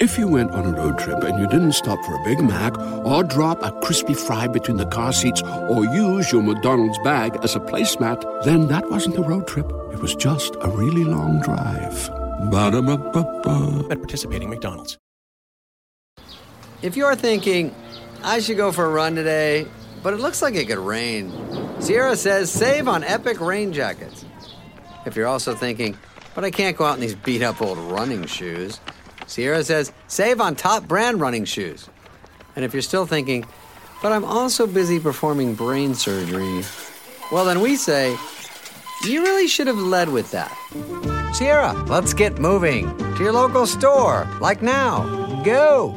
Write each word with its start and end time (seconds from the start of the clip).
If 0.00 0.16
you 0.16 0.28
went 0.28 0.52
on 0.52 0.64
a 0.64 0.72
road 0.72 0.98
trip 0.98 1.22
and 1.24 1.38
you 1.38 1.46
didn't 1.46 1.72
stop 1.72 2.02
for 2.06 2.14
a 2.14 2.24
Big 2.24 2.40
Mac 2.40 2.74
or 3.04 3.22
drop 3.22 3.62
a 3.62 3.70
crispy 3.82 4.14
fry 4.14 4.46
between 4.46 4.78
the 4.78 4.86
car 4.86 5.12
seats 5.12 5.42
or 5.42 5.84
use 5.84 6.32
your 6.32 6.42
McDonald's 6.42 6.98
bag 7.04 7.36
as 7.42 7.54
a 7.54 7.60
placemat, 7.60 8.24
then 8.44 8.66
that 8.68 8.90
wasn't 8.90 9.18
a 9.18 9.22
road 9.22 9.46
trip. 9.46 9.66
It 9.92 9.98
was 9.98 10.14
just 10.14 10.56
a 10.62 10.70
really 10.70 11.04
long 11.04 11.42
drive. 11.42 12.08
Ba-da-ba-ba-ba. 12.50 13.88
At 13.90 13.98
participating 13.98 14.48
McDonald's. 14.48 14.96
If 16.80 16.96
you're 16.96 17.14
thinking, 17.14 17.74
I 18.22 18.40
should 18.40 18.56
go 18.56 18.72
for 18.72 18.86
a 18.86 18.90
run 18.90 19.14
today, 19.14 19.66
but 20.02 20.14
it 20.14 20.20
looks 20.20 20.40
like 20.40 20.54
it 20.54 20.66
could 20.66 20.78
rain, 20.78 21.30
Sierra 21.78 22.16
says 22.16 22.50
save 22.50 22.88
on 22.88 23.04
epic 23.04 23.38
rain 23.38 23.70
jackets. 23.74 24.24
If 25.04 25.14
you're 25.14 25.26
also 25.26 25.54
thinking, 25.54 25.94
but 26.34 26.42
I 26.42 26.50
can't 26.50 26.74
go 26.74 26.86
out 26.86 26.94
in 26.94 27.02
these 27.02 27.16
beat 27.16 27.42
up 27.42 27.60
old 27.60 27.76
running 27.76 28.24
shoes, 28.24 28.80
Sierra 29.30 29.62
says 29.62 29.92
save 30.08 30.40
on 30.40 30.56
top 30.56 30.88
brand 30.88 31.20
running 31.20 31.44
shoes. 31.44 31.88
And 32.56 32.64
if 32.64 32.72
you're 32.72 32.82
still 32.82 33.06
thinking, 33.06 33.46
but 34.02 34.10
I'm 34.10 34.24
also 34.24 34.66
busy 34.66 34.98
performing 34.98 35.54
brain 35.54 35.94
surgery, 35.94 36.64
well, 37.30 37.44
then 37.44 37.60
we 37.60 37.76
say, 37.76 38.16
you 39.04 39.22
really 39.22 39.46
should 39.46 39.68
have 39.68 39.78
led 39.78 40.08
with 40.08 40.32
that. 40.32 40.50
Sierra, 41.32 41.72
let's 41.84 42.12
get 42.12 42.40
moving 42.40 42.88
to 43.14 43.22
your 43.22 43.32
local 43.32 43.66
store, 43.66 44.28
like 44.40 44.62
now. 44.62 45.42
Go! 45.44 45.94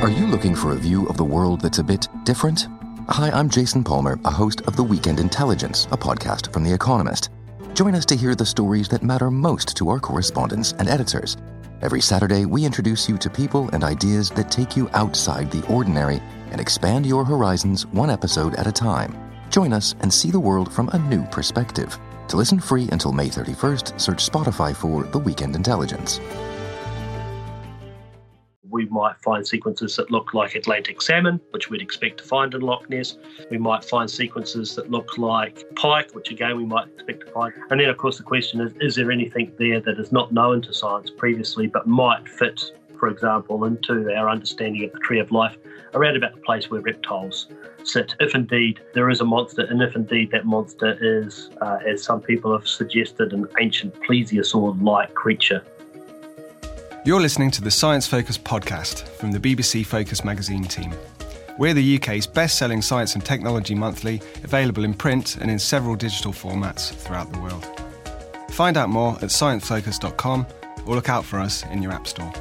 Are 0.00 0.10
you 0.10 0.26
looking 0.26 0.54
for 0.54 0.72
a 0.72 0.76
view 0.76 1.06
of 1.08 1.18
the 1.18 1.24
world 1.24 1.60
that's 1.60 1.78
a 1.78 1.84
bit 1.84 2.08
different? 2.24 2.66
Hi, 3.10 3.28
I'm 3.28 3.50
Jason 3.50 3.84
Palmer, 3.84 4.18
a 4.24 4.30
host 4.30 4.62
of 4.62 4.76
The 4.76 4.82
Weekend 4.82 5.20
Intelligence, 5.20 5.86
a 5.92 5.98
podcast 5.98 6.50
from 6.50 6.64
The 6.64 6.72
Economist. 6.72 7.28
Join 7.74 7.96
us 7.96 8.04
to 8.06 8.16
hear 8.16 8.36
the 8.36 8.46
stories 8.46 8.86
that 8.90 9.02
matter 9.02 9.32
most 9.32 9.76
to 9.78 9.88
our 9.88 9.98
correspondents 9.98 10.74
and 10.78 10.88
editors. 10.88 11.36
Every 11.82 12.00
Saturday, 12.00 12.46
we 12.46 12.64
introduce 12.64 13.08
you 13.08 13.18
to 13.18 13.28
people 13.28 13.68
and 13.70 13.82
ideas 13.82 14.30
that 14.30 14.48
take 14.48 14.76
you 14.76 14.88
outside 14.92 15.50
the 15.50 15.66
ordinary 15.66 16.22
and 16.52 16.60
expand 16.60 17.04
your 17.04 17.24
horizons 17.24 17.84
one 17.86 18.10
episode 18.10 18.54
at 18.54 18.68
a 18.68 18.72
time. 18.72 19.18
Join 19.50 19.72
us 19.72 19.96
and 20.02 20.12
see 20.12 20.30
the 20.30 20.38
world 20.38 20.72
from 20.72 20.88
a 20.92 20.98
new 20.98 21.24
perspective. 21.24 21.98
To 22.28 22.36
listen 22.36 22.60
free 22.60 22.88
until 22.92 23.10
May 23.10 23.26
31st, 23.26 24.00
search 24.00 24.24
Spotify 24.24 24.74
for 24.74 25.02
The 25.02 25.18
Weekend 25.18 25.56
Intelligence. 25.56 26.20
We 28.74 28.86
might 28.86 29.16
find 29.22 29.46
sequences 29.46 29.94
that 29.94 30.10
look 30.10 30.34
like 30.34 30.56
Atlantic 30.56 31.00
salmon, 31.00 31.40
which 31.52 31.70
we'd 31.70 31.80
expect 31.80 32.18
to 32.18 32.24
find 32.24 32.52
in 32.54 32.60
Loch 32.60 32.90
Ness. 32.90 33.16
We 33.48 33.56
might 33.56 33.84
find 33.84 34.10
sequences 34.10 34.74
that 34.74 34.90
look 34.90 35.16
like 35.16 35.64
pike, 35.76 36.10
which 36.12 36.32
again 36.32 36.56
we 36.56 36.66
might 36.66 36.88
expect 36.88 37.20
to 37.20 37.32
find. 37.32 37.54
And 37.70 37.78
then, 37.78 37.88
of 37.88 37.96
course, 37.96 38.18
the 38.18 38.24
question 38.24 38.60
is 38.60 38.72
is 38.80 38.96
there 38.96 39.12
anything 39.12 39.52
there 39.60 39.80
that 39.80 40.00
is 40.00 40.10
not 40.10 40.32
known 40.32 40.60
to 40.62 40.74
science 40.74 41.08
previously 41.16 41.68
but 41.68 41.86
might 41.86 42.28
fit, 42.28 42.60
for 42.98 43.08
example, 43.08 43.64
into 43.64 44.12
our 44.12 44.28
understanding 44.28 44.82
of 44.84 44.92
the 44.92 44.98
tree 44.98 45.20
of 45.20 45.30
life 45.30 45.56
around 45.94 46.16
about 46.16 46.34
the 46.34 46.40
place 46.40 46.68
where 46.68 46.80
reptiles 46.80 47.46
sit, 47.84 48.16
if 48.18 48.34
indeed 48.34 48.80
there 48.92 49.08
is 49.08 49.20
a 49.20 49.24
monster, 49.24 49.62
and 49.62 49.80
if 49.82 49.94
indeed 49.94 50.32
that 50.32 50.46
monster 50.46 50.98
is, 51.00 51.50
uh, 51.60 51.78
as 51.86 52.02
some 52.02 52.20
people 52.20 52.52
have 52.52 52.66
suggested, 52.66 53.32
an 53.32 53.46
ancient 53.60 53.94
plesiosaur 54.00 54.82
like 54.82 55.14
creature. 55.14 55.62
You're 57.06 57.20
listening 57.20 57.50
to 57.50 57.60
the 57.60 57.70
Science 57.70 58.06
Focus 58.06 58.38
podcast 58.38 59.06
from 59.06 59.30
the 59.30 59.38
BBC 59.38 59.84
Focus 59.84 60.24
magazine 60.24 60.64
team. 60.64 60.94
We're 61.58 61.74
the 61.74 61.96
UK's 61.96 62.26
best 62.26 62.56
selling 62.56 62.80
science 62.80 63.14
and 63.14 63.22
technology 63.22 63.74
monthly, 63.74 64.22
available 64.42 64.84
in 64.84 64.94
print 64.94 65.36
and 65.36 65.50
in 65.50 65.58
several 65.58 65.96
digital 65.96 66.32
formats 66.32 66.94
throughout 66.94 67.30
the 67.30 67.38
world. 67.40 67.68
Find 68.52 68.78
out 68.78 68.88
more 68.88 69.16
at 69.16 69.28
sciencefocus.com 69.28 70.46
or 70.86 70.94
look 70.94 71.10
out 71.10 71.26
for 71.26 71.38
us 71.40 71.62
in 71.64 71.82
your 71.82 71.92
App 71.92 72.06
Store. 72.06 72.32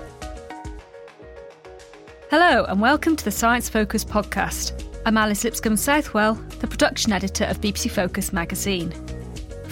Hello, 2.29 2.63
and 2.63 2.79
welcome 2.79 3.17
to 3.17 3.25
the 3.25 3.31
Science 3.31 3.67
Focus 3.67 4.05
podcast. 4.05 4.81
I'm 5.05 5.17
Alice 5.17 5.43
Lipscomb 5.43 5.75
Southwell, 5.75 6.35
the 6.59 6.67
production 6.67 7.11
editor 7.11 7.43
of 7.43 7.59
BBC 7.59 7.91
Focus 7.91 8.31
magazine. 8.31 8.93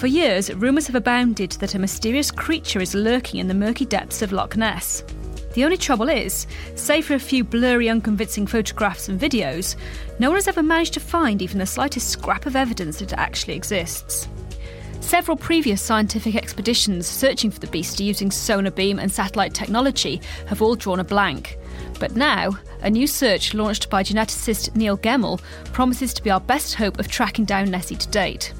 For 0.02 0.08
years, 0.08 0.52
rumours 0.52 0.88
have 0.88 0.96
abounded 0.96 1.52
that 1.60 1.76
a 1.76 1.78
mysterious 1.78 2.32
creature 2.32 2.80
is 2.80 2.92
lurking 2.92 3.38
in 3.38 3.46
the 3.46 3.54
murky 3.54 3.84
depths 3.84 4.20
of 4.20 4.32
Loch 4.32 4.56
Ness. 4.56 5.04
The 5.54 5.62
only 5.62 5.76
trouble 5.76 6.08
is, 6.08 6.48
save 6.74 7.06
for 7.06 7.14
a 7.14 7.20
few 7.20 7.44
blurry, 7.44 7.88
unconvincing 7.88 8.48
photographs 8.48 9.08
and 9.08 9.20
videos, 9.20 9.76
no 10.18 10.28
one 10.28 10.38
has 10.38 10.48
ever 10.48 10.60
managed 10.60 10.94
to 10.94 10.98
find 10.98 11.40
even 11.40 11.58
the 11.58 11.66
slightest 11.66 12.08
scrap 12.08 12.46
of 12.46 12.56
evidence 12.56 12.98
that 12.98 13.12
it 13.12 13.16
actually 13.16 13.54
exists. 13.54 14.26
Several 14.98 15.36
previous 15.36 15.80
scientific 15.80 16.34
expeditions 16.34 17.06
searching 17.06 17.52
for 17.52 17.60
the 17.60 17.68
beastie 17.68 18.02
using 18.02 18.32
sonar 18.32 18.72
beam 18.72 18.98
and 18.98 19.12
satellite 19.12 19.54
technology 19.54 20.20
have 20.48 20.62
all 20.62 20.74
drawn 20.74 20.98
a 20.98 21.04
blank. 21.04 21.56
But 22.00 22.16
now, 22.16 22.58
a 22.80 22.90
new 22.90 23.06
search 23.06 23.54
launched 23.54 23.88
by 23.88 24.02
geneticist 24.02 24.74
Neil 24.74 24.98
Gemmell 24.98 25.40
promises 25.66 26.12
to 26.14 26.24
be 26.24 26.30
our 26.32 26.40
best 26.40 26.74
hope 26.74 26.98
of 26.98 27.06
tracking 27.06 27.44
down 27.44 27.70
Nessie 27.70 27.94
to 27.94 28.08
date. 28.08 28.52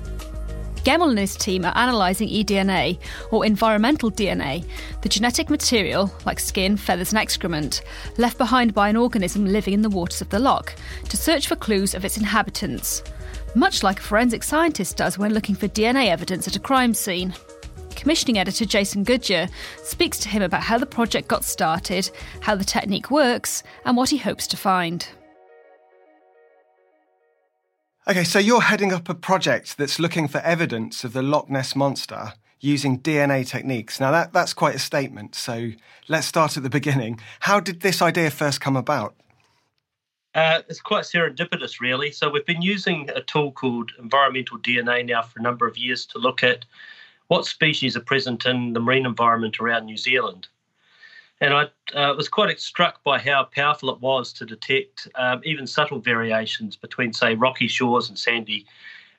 Gemmell 0.84 1.10
and 1.10 1.18
his 1.18 1.36
team 1.36 1.64
are 1.64 1.72
analysing 1.76 2.28
eDNA, 2.28 2.98
or 3.30 3.46
environmental 3.46 4.10
DNA, 4.10 4.64
the 5.02 5.08
genetic 5.08 5.48
material, 5.48 6.12
like 6.26 6.40
skin, 6.40 6.76
feathers, 6.76 7.12
and 7.12 7.18
excrement, 7.18 7.82
left 8.18 8.36
behind 8.38 8.74
by 8.74 8.88
an 8.88 8.96
organism 8.96 9.46
living 9.46 9.74
in 9.74 9.82
the 9.82 9.90
waters 9.90 10.20
of 10.20 10.28
the 10.30 10.38
loch, 10.38 10.74
to 11.08 11.16
search 11.16 11.46
for 11.46 11.56
clues 11.56 11.94
of 11.94 12.04
its 12.04 12.16
inhabitants. 12.16 13.02
Much 13.54 13.82
like 13.82 13.98
a 14.00 14.02
forensic 14.02 14.42
scientist 14.42 14.96
does 14.96 15.18
when 15.18 15.34
looking 15.34 15.54
for 15.54 15.68
DNA 15.68 16.08
evidence 16.08 16.48
at 16.48 16.56
a 16.56 16.60
crime 16.60 16.94
scene. 16.94 17.34
Commissioning 17.94 18.38
editor 18.38 18.64
Jason 18.64 19.04
Goodyer 19.04 19.48
speaks 19.84 20.18
to 20.18 20.28
him 20.28 20.42
about 20.42 20.62
how 20.62 20.78
the 20.78 20.86
project 20.86 21.28
got 21.28 21.44
started, 21.44 22.10
how 22.40 22.56
the 22.56 22.64
technique 22.64 23.10
works, 23.10 23.62
and 23.84 23.96
what 23.96 24.10
he 24.10 24.16
hopes 24.16 24.48
to 24.48 24.56
find. 24.56 25.06
Okay, 28.08 28.24
so 28.24 28.40
you're 28.40 28.62
heading 28.62 28.92
up 28.92 29.08
a 29.08 29.14
project 29.14 29.78
that's 29.78 30.00
looking 30.00 30.26
for 30.26 30.38
evidence 30.38 31.04
of 31.04 31.12
the 31.12 31.22
Loch 31.22 31.48
Ness 31.48 31.76
monster 31.76 32.32
using 32.58 32.98
DNA 32.98 33.46
techniques. 33.46 34.00
Now, 34.00 34.10
that, 34.10 34.32
that's 34.32 34.52
quite 34.52 34.74
a 34.74 34.80
statement. 34.80 35.36
So 35.36 35.70
let's 36.08 36.26
start 36.26 36.56
at 36.56 36.64
the 36.64 36.68
beginning. 36.68 37.20
How 37.38 37.60
did 37.60 37.82
this 37.82 38.02
idea 38.02 38.32
first 38.32 38.60
come 38.60 38.76
about? 38.76 39.14
Uh, 40.34 40.62
it's 40.68 40.80
quite 40.80 41.04
serendipitous, 41.04 41.78
really. 41.78 42.10
So 42.10 42.28
we've 42.28 42.44
been 42.44 42.60
using 42.60 43.08
a 43.14 43.20
tool 43.20 43.52
called 43.52 43.92
environmental 44.00 44.58
DNA 44.58 45.06
now 45.06 45.22
for 45.22 45.38
a 45.38 45.42
number 45.42 45.68
of 45.68 45.78
years 45.78 46.04
to 46.06 46.18
look 46.18 46.42
at 46.42 46.64
what 47.28 47.46
species 47.46 47.96
are 47.96 48.00
present 48.00 48.46
in 48.46 48.72
the 48.72 48.80
marine 48.80 49.06
environment 49.06 49.60
around 49.60 49.84
New 49.84 49.96
Zealand. 49.96 50.48
And 51.42 51.52
I 51.54 51.64
uh, 51.98 52.14
was 52.14 52.28
quite 52.28 52.60
struck 52.60 53.02
by 53.02 53.18
how 53.18 53.48
powerful 53.52 53.90
it 53.90 54.00
was 54.00 54.32
to 54.34 54.46
detect 54.46 55.08
um, 55.16 55.40
even 55.44 55.66
subtle 55.66 55.98
variations 55.98 56.76
between, 56.76 57.12
say, 57.12 57.34
rocky 57.34 57.66
shores 57.66 58.08
and 58.08 58.16
sandy 58.16 58.64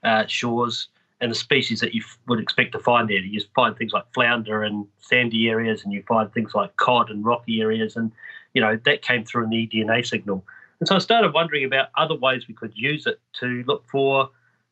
uh, 0.05 0.25
shores 0.25 0.87
and 1.19 1.29
the 1.29 1.35
species 1.35 1.81
that 1.81 1.93
you 1.93 2.01
f- 2.01 2.17
would 2.29 2.39
expect 2.39 2.71
to 2.71 2.79
find 2.79 3.09
there. 3.09 3.17
You 3.17 3.41
find 3.53 3.75
things 3.75 3.91
like 3.91 4.05
flounder 4.13 4.63
in 4.63 4.87
sandy 5.01 5.49
areas, 5.49 5.83
and 5.83 5.91
you 5.91 6.01
find 6.03 6.31
things 6.31 6.55
like 6.55 6.73
cod 6.77 7.11
in 7.11 7.23
rocky 7.23 7.59
areas, 7.59 7.97
and 7.97 8.09
you 8.53 8.61
know 8.61 8.79
that 8.85 9.01
came 9.01 9.25
through 9.25 9.43
in 9.43 9.49
the 9.49 9.67
DNA 9.67 10.05
signal. 10.05 10.45
And 10.79 10.87
so 10.87 10.95
I 10.95 10.99
started 10.99 11.33
wondering 11.33 11.65
about 11.65 11.89
other 11.97 12.15
ways 12.15 12.47
we 12.47 12.53
could 12.53 12.71
use 12.73 13.05
it 13.05 13.19
to 13.41 13.65
look 13.67 13.83
for 13.89 14.29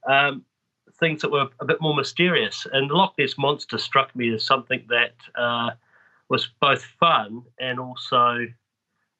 um, 0.07 0.45
things 1.01 1.21
that 1.21 1.31
were 1.31 1.49
a 1.59 1.65
bit 1.65 1.81
more 1.81 1.95
mysterious. 1.95 2.65
And 2.71 2.89
the 2.89 2.93
Loch 2.93 3.13
Ness 3.17 3.37
monster 3.37 3.77
struck 3.77 4.15
me 4.15 4.33
as 4.33 4.45
something 4.45 4.85
that 4.87 5.15
uh, 5.35 5.71
was 6.31 6.47
both 6.61 6.81
fun 6.97 7.43
and 7.59 7.77
also 7.77 8.47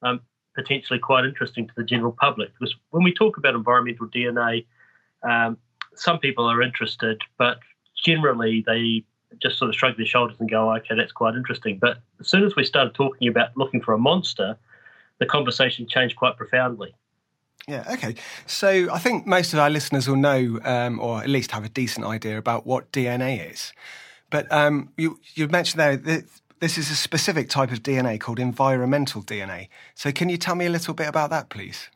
um, 0.02 0.22
potentially 0.56 0.98
quite 0.98 1.26
interesting 1.26 1.68
to 1.68 1.74
the 1.76 1.84
general 1.84 2.16
public. 2.18 2.52
Because 2.58 2.74
when 2.92 3.04
we 3.04 3.14
talk 3.14 3.36
about 3.36 3.54
environmental 3.54 4.08
DNA, 4.08 4.66
um, 5.22 5.58
some 5.94 6.20
people 6.20 6.50
are 6.50 6.62
interested, 6.62 7.22
but 7.38 7.60
generally 8.02 8.64
they 8.66 9.04
just 9.42 9.60
sort 9.60 9.68
of 9.68 9.76
shrug 9.76 9.98
their 9.98 10.06
shoulders 10.06 10.38
and 10.40 10.50
go, 10.50 10.74
okay, 10.76 10.96
that's 10.96 11.12
quite 11.12 11.36
interesting. 11.36 11.78
But 11.80 11.98
as 12.22 12.30
soon 12.30 12.46
as 12.46 12.56
we 12.56 12.64
started 12.64 12.94
talking 12.94 13.28
about 13.28 13.58
looking 13.58 13.82
for 13.82 13.94
a 13.94 13.98
monster, 13.98 14.58
the 15.20 15.26
conversation 15.26 15.88
changed 15.90 16.16
quite 16.16 16.38
profoundly. 16.38 16.96
Yeah, 17.68 17.84
okay. 17.92 18.16
So 18.48 18.88
I 18.90 19.00
think 19.00 19.28
most 19.28 19.52
of 19.52 19.60
our 19.60 19.70
listeners 19.70 20.08
will 20.08 20.16
know, 20.16 20.62
um, 20.64 20.98
or 21.02 21.22
at 21.22 21.28
least 21.28 21.52
have 21.52 21.66
a 21.66 21.70
decent 21.70 22.06
idea 22.06 22.38
about 22.38 22.66
what 22.66 22.90
DNA 22.94 23.52
is. 23.52 23.74
But 24.30 24.50
um, 24.50 24.94
you, 24.96 25.20
you 25.36 25.50
mentioned 25.50 25.82
there 25.82 25.98
that 25.98 26.24
this 26.62 26.78
is 26.78 26.92
a 26.92 26.96
specific 26.96 27.50
type 27.50 27.72
of 27.72 27.82
DNA 27.84 28.20
called 28.20 28.40
environmental 28.40 29.22
DNA. 29.22 29.68
So, 29.96 30.12
can 30.12 30.30
you 30.30 30.38
tell 30.38 30.56
me 30.56 30.68
a 30.68 30.70
little 30.70 30.94
bit 30.94 31.08
about 31.08 31.32
that, 31.32 31.50
please? 31.50 31.90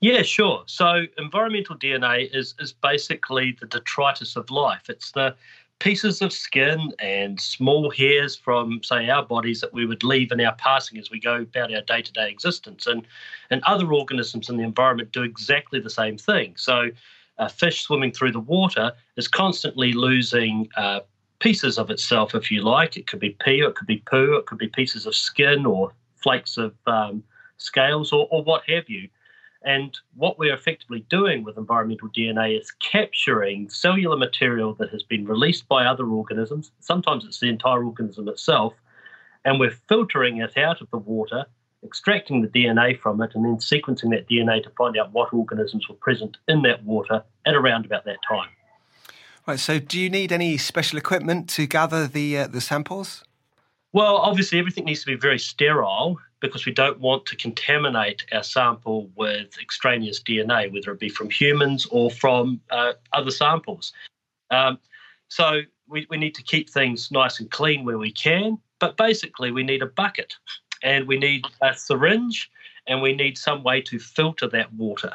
Yeah, 0.00 0.22
sure. 0.22 0.64
So, 0.66 1.04
environmental 1.18 1.76
DNA 1.76 2.34
is, 2.34 2.54
is 2.58 2.72
basically 2.72 3.56
the 3.60 3.66
detritus 3.66 4.36
of 4.36 4.50
life. 4.50 4.88
It's 4.88 5.12
the 5.12 5.36
pieces 5.80 6.22
of 6.22 6.32
skin 6.32 6.92
and 6.98 7.38
small 7.38 7.90
hairs 7.90 8.36
from, 8.36 8.82
say, 8.82 9.08
our 9.10 9.22
bodies 9.22 9.60
that 9.60 9.72
we 9.72 9.84
would 9.84 10.02
leave 10.02 10.32
in 10.32 10.40
our 10.40 10.54
passing 10.54 10.98
as 10.98 11.10
we 11.10 11.20
go 11.20 11.36
about 11.36 11.72
our 11.72 11.82
day 11.82 12.00
to 12.00 12.12
day 12.12 12.30
existence. 12.30 12.86
And, 12.86 13.06
and 13.50 13.62
other 13.64 13.92
organisms 13.92 14.48
in 14.48 14.56
the 14.56 14.64
environment 14.64 15.12
do 15.12 15.22
exactly 15.22 15.78
the 15.78 15.90
same 15.90 16.16
thing. 16.16 16.54
So, 16.56 16.90
a 17.36 17.50
fish 17.50 17.82
swimming 17.82 18.12
through 18.12 18.32
the 18.32 18.40
water 18.40 18.92
is 19.16 19.28
constantly 19.28 19.92
losing 19.92 20.68
uh, 20.76 21.00
pieces 21.40 21.78
of 21.78 21.90
itself, 21.90 22.34
if 22.34 22.50
you 22.50 22.62
like. 22.62 22.96
It 22.96 23.06
could 23.06 23.20
be 23.20 23.36
pee, 23.44 23.60
it 23.60 23.74
could 23.74 23.86
be 23.86 24.02
poo, 24.06 24.36
it 24.36 24.46
could 24.46 24.58
be 24.58 24.68
pieces 24.68 25.06
of 25.06 25.14
skin 25.14 25.66
or 25.66 25.92
flakes 26.16 26.56
of 26.56 26.74
um, 26.86 27.24
scales 27.56 28.12
or, 28.12 28.28
or 28.30 28.44
what 28.44 28.62
have 28.68 28.88
you. 28.88 29.08
And 29.62 29.98
what 30.14 30.38
we're 30.38 30.54
effectively 30.54 31.04
doing 31.10 31.44
with 31.44 31.58
environmental 31.58 32.08
DNA 32.08 32.58
is 32.58 32.70
capturing 32.70 33.68
cellular 33.68 34.16
material 34.16 34.74
that 34.74 34.90
has 34.90 35.02
been 35.02 35.26
released 35.26 35.68
by 35.68 35.84
other 35.84 36.06
organisms. 36.06 36.72
Sometimes 36.80 37.24
it's 37.24 37.40
the 37.40 37.50
entire 37.50 37.84
organism 37.84 38.28
itself. 38.28 38.72
And 39.44 39.60
we're 39.60 39.76
filtering 39.88 40.38
it 40.38 40.56
out 40.56 40.80
of 40.80 40.90
the 40.90 40.98
water, 40.98 41.44
extracting 41.84 42.40
the 42.40 42.48
DNA 42.48 42.98
from 42.98 43.20
it, 43.22 43.32
and 43.34 43.44
then 43.44 43.56
sequencing 43.56 44.10
that 44.10 44.28
DNA 44.28 44.62
to 44.62 44.70
find 44.70 44.96
out 44.96 45.12
what 45.12 45.32
organisms 45.32 45.88
were 45.88 45.94
present 45.96 46.38
in 46.48 46.62
that 46.62 46.82
water 46.84 47.22
at 47.46 47.54
around 47.54 47.84
about 47.84 48.04
that 48.06 48.18
time. 48.26 48.48
Right. 49.50 49.58
So, 49.58 49.80
do 49.80 49.98
you 49.98 50.08
need 50.08 50.30
any 50.30 50.56
special 50.58 50.96
equipment 50.96 51.48
to 51.50 51.66
gather 51.66 52.06
the 52.06 52.38
uh, 52.38 52.46
the 52.46 52.60
samples? 52.60 53.24
Well, 53.92 54.18
obviously, 54.18 54.60
everything 54.60 54.84
needs 54.84 55.00
to 55.00 55.06
be 55.06 55.16
very 55.16 55.40
sterile 55.40 56.20
because 56.38 56.66
we 56.66 56.72
don't 56.72 57.00
want 57.00 57.26
to 57.26 57.36
contaminate 57.36 58.24
our 58.32 58.44
sample 58.44 59.10
with 59.16 59.58
extraneous 59.60 60.22
DNA, 60.22 60.72
whether 60.72 60.92
it 60.92 61.00
be 61.00 61.08
from 61.08 61.30
humans 61.30 61.84
or 61.90 62.12
from 62.12 62.60
uh, 62.70 62.92
other 63.12 63.32
samples. 63.32 63.92
Um, 64.52 64.78
so 65.26 65.62
we, 65.88 66.06
we 66.08 66.16
need 66.16 66.36
to 66.36 66.44
keep 66.44 66.70
things 66.70 67.10
nice 67.10 67.40
and 67.40 67.50
clean 67.50 67.84
where 67.84 67.98
we 67.98 68.12
can, 68.12 68.56
but 68.78 68.96
basically 68.96 69.50
we 69.50 69.64
need 69.64 69.82
a 69.82 69.86
bucket 69.86 70.32
and 70.84 71.08
we 71.08 71.18
need 71.18 71.44
a 71.60 71.74
syringe 71.76 72.48
and 72.86 73.02
we 73.02 73.16
need 73.16 73.36
some 73.36 73.64
way 73.64 73.80
to 73.80 73.98
filter 73.98 74.46
that 74.50 74.72
water. 74.74 75.12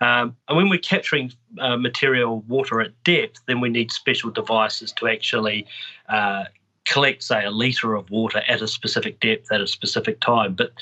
Um, 0.00 0.36
and 0.48 0.56
when 0.56 0.68
we're 0.68 0.78
capturing 0.78 1.32
uh, 1.58 1.76
material 1.76 2.40
water 2.48 2.80
at 2.80 2.92
depth, 3.04 3.40
then 3.46 3.60
we 3.60 3.68
need 3.68 3.90
special 3.90 4.30
devices 4.30 4.92
to 4.92 5.08
actually 5.08 5.66
uh, 6.08 6.44
collect, 6.86 7.22
say, 7.22 7.44
a 7.44 7.50
litre 7.50 7.94
of 7.94 8.10
water 8.10 8.42
at 8.48 8.62
a 8.62 8.68
specific 8.68 9.20
depth 9.20 9.50
at 9.52 9.60
a 9.60 9.66
specific 9.66 10.20
time. 10.20 10.54
But 10.54 10.72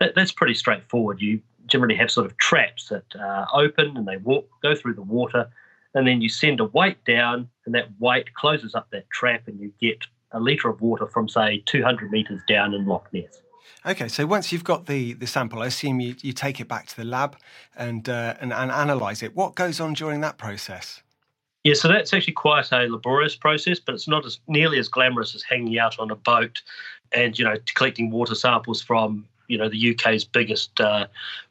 that, 0.00 0.14
that's 0.14 0.32
pretty 0.32 0.54
straightforward. 0.54 1.20
You 1.20 1.40
generally 1.66 1.96
have 1.96 2.10
sort 2.10 2.26
of 2.26 2.36
traps 2.36 2.88
that 2.88 3.04
uh, 3.16 3.46
open 3.52 3.96
and 3.96 4.06
they 4.06 4.18
walk, 4.18 4.48
go 4.62 4.74
through 4.74 4.94
the 4.94 5.02
water, 5.02 5.48
and 5.94 6.06
then 6.06 6.20
you 6.20 6.28
send 6.28 6.60
a 6.60 6.66
weight 6.66 7.02
down, 7.04 7.48
and 7.64 7.74
that 7.74 7.88
weight 7.98 8.34
closes 8.34 8.74
up 8.74 8.88
that 8.90 9.08
trap, 9.10 9.42
and 9.46 9.58
you 9.58 9.72
get 9.80 10.06
a 10.32 10.40
litre 10.40 10.68
of 10.68 10.80
water 10.80 11.06
from, 11.06 11.28
say, 11.28 11.62
200 11.64 12.10
metres 12.10 12.40
down 12.46 12.74
in 12.74 12.86
Loch 12.86 13.08
Ness. 13.12 13.40
Okay, 13.84 14.08
so 14.08 14.26
once 14.26 14.52
you've 14.52 14.64
got 14.64 14.86
the, 14.86 15.12
the 15.14 15.26
sample, 15.26 15.62
I 15.62 15.66
assume 15.66 16.00
you, 16.00 16.16
you 16.22 16.32
take 16.32 16.60
it 16.60 16.68
back 16.68 16.86
to 16.88 16.96
the 16.96 17.04
lab 17.04 17.36
and, 17.76 18.08
uh, 18.08 18.34
and, 18.40 18.52
and 18.52 18.70
analyse 18.70 19.22
it. 19.22 19.36
What 19.36 19.54
goes 19.54 19.80
on 19.80 19.92
during 19.92 20.20
that 20.22 20.38
process? 20.38 21.02
Yeah, 21.64 21.74
so 21.74 21.88
that's 21.88 22.12
actually 22.12 22.34
quite 22.34 22.70
a 22.70 22.86
laborious 22.88 23.34
process, 23.34 23.80
but 23.80 23.94
it's 23.94 24.06
not 24.06 24.24
as 24.24 24.38
nearly 24.46 24.78
as 24.78 24.88
glamorous 24.88 25.34
as 25.34 25.42
hanging 25.42 25.78
out 25.78 25.98
on 25.98 26.10
a 26.12 26.14
boat 26.14 26.62
and 27.12 27.38
you 27.38 27.44
know 27.44 27.56
collecting 27.74 28.10
water 28.10 28.34
samples 28.34 28.82
from 28.82 29.26
you 29.48 29.58
know 29.58 29.68
the 29.68 29.90
UK's 29.92 30.24
biggest 30.24 30.80
uh, 30.80 31.06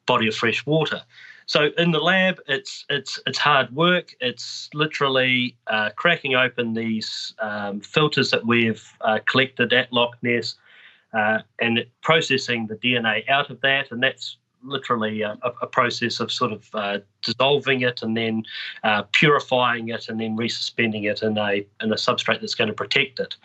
body 0.06 0.28
of 0.28 0.36
fresh 0.36 0.66
water. 0.66 1.02
So 1.48 1.70
in 1.78 1.92
the 1.92 2.00
lab, 2.00 2.40
it's 2.48 2.86
it's 2.90 3.20
it's 3.28 3.38
hard 3.38 3.76
work. 3.76 4.16
It's 4.20 4.70
literally 4.74 5.56
uh, 5.68 5.90
cracking 5.96 6.36
open 6.36 6.74
these 6.74 7.34
um, 7.40 7.82
filters 7.82 8.32
that 8.32 8.46
we've 8.46 8.84
uh, 9.02 9.20
collected 9.28 9.74
at 9.74 9.92
Loch 9.94 10.16
Ness 10.22 10.56
uh, 11.16 11.40
and 11.60 11.86
processing 12.02 12.68
the 12.68 12.76
DNA 12.76 13.28
out 13.30 13.50
of 13.50 13.62
that, 13.62 13.92
and 13.92 14.04
that's 14.04 14.38
literally 14.62 15.22
a, 15.22 15.38
a, 15.62 15.68
process 15.68 16.20
of 16.20 16.32
sort 16.32 16.52
of 16.52 16.68
uh, 16.74 16.98
dissolving 17.24 17.82
it 17.82 18.02
and 18.02 18.18
then 18.18 18.44
uh, 18.84 19.04
purifying 19.14 19.90
it 19.90 20.10
and 20.10 20.20
then 20.20 20.36
resuspending 20.36 21.10
it 21.10 21.22
in 21.22 21.38
a 21.38 21.66
in 21.82 21.92
a 21.92 21.96
substrate 21.96 22.42
that's 22.42 22.56
going 22.56 22.68
to 22.68 22.74
protect 22.74 23.20
it. 23.20 23.36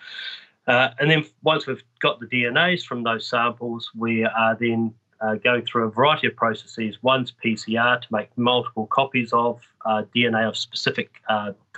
Uh, 0.66 0.88
and 0.98 1.10
then 1.10 1.24
once 1.42 1.66
we've 1.66 1.82
got 2.00 2.20
the 2.20 2.26
DNAs 2.26 2.84
from 2.84 3.02
those 3.02 3.28
samples, 3.28 3.90
we 3.94 4.24
are 4.24 4.56
then 4.58 4.92
uh, 5.20 5.34
going 5.34 5.64
through 5.64 5.84
a 5.84 5.90
variety 5.90 6.26
of 6.26 6.34
processes. 6.36 6.96
One's 7.02 7.32
PCR 7.44 8.00
to 8.00 8.08
make 8.10 8.36
multiple 8.36 8.86
copies 8.86 9.32
of 9.32 9.60
uh, 9.84 10.04
DNA 10.14 10.48
of 10.48 10.56
specific 10.56 11.10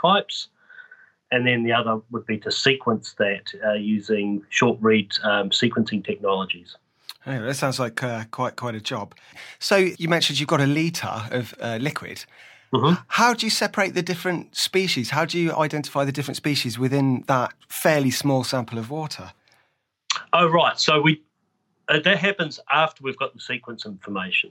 types. 0.00 0.48
And 1.32 1.46
then 1.46 1.64
the 1.64 1.72
other 1.72 2.00
would 2.12 2.26
be 2.26 2.38
to 2.38 2.52
sequence 2.52 3.14
that 3.14 3.44
using 3.80 4.44
short 4.50 4.78
read 4.80 5.10
um, 5.24 5.50
sequencing 5.50 6.04
technologies. 6.04 6.76
Oh, 7.26 7.40
that 7.40 7.54
sounds 7.54 7.78
like 7.78 8.02
uh, 8.02 8.24
quite 8.30 8.56
quite 8.56 8.74
a 8.74 8.80
job. 8.80 9.14
So 9.58 9.76
you 9.76 10.08
mentioned 10.08 10.38
you've 10.38 10.48
got 10.48 10.60
a 10.60 10.66
litre 10.66 11.28
of 11.30 11.54
uh, 11.60 11.78
liquid. 11.80 12.24
Mm-hmm. 12.74 13.02
How 13.08 13.34
do 13.34 13.46
you 13.46 13.50
separate 13.50 13.94
the 13.94 14.02
different 14.02 14.56
species? 14.56 15.10
How 15.10 15.24
do 15.24 15.38
you 15.38 15.54
identify 15.54 16.04
the 16.04 16.12
different 16.12 16.36
species 16.36 16.78
within 16.78 17.22
that 17.28 17.52
fairly 17.68 18.10
small 18.10 18.44
sample 18.44 18.78
of 18.78 18.90
water? 18.90 19.32
Oh, 20.32 20.48
right. 20.48 20.78
So 20.78 21.00
we 21.00 21.22
uh, 21.88 22.00
that 22.00 22.18
happens 22.18 22.58
after 22.70 23.04
we've 23.04 23.18
got 23.18 23.34
the 23.34 23.40
sequence 23.40 23.86
information. 23.86 24.50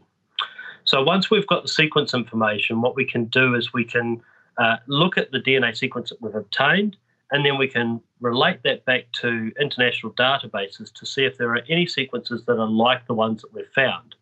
So 0.83 1.03
once 1.03 1.29
we've 1.29 1.47
got 1.47 1.63
the 1.63 1.69
sequence 1.69 2.13
information, 2.13 2.81
what 2.81 2.95
we 2.95 3.05
can 3.05 3.25
do 3.25 3.55
is 3.55 3.73
we 3.73 3.83
can 3.83 4.21
uh, 4.61 4.77
look 4.87 5.17
at 5.17 5.31
the 5.31 5.39
DNA 5.39 5.75
sequence 5.75 6.09
that 6.09 6.21
we've 6.21 6.35
obtained 6.35 6.95
and 7.31 7.45
then 7.45 7.57
we 7.57 7.67
can 7.67 8.01
relate 8.19 8.59
that 8.63 8.85
back 8.85 9.11
to 9.13 9.51
international 9.59 10.11
databases 10.13 10.93
to 10.93 11.05
see 11.05 11.23
if 11.23 11.37
there 11.37 11.49
are 11.49 11.61
any 11.69 11.87
sequences 11.87 12.43
that 12.45 12.59
are 12.59 12.67
like 12.67 13.07
the 13.07 13.13
ones 13.13 13.41
that 13.41 13.53
we've 13.53 13.71
found. 13.73 14.15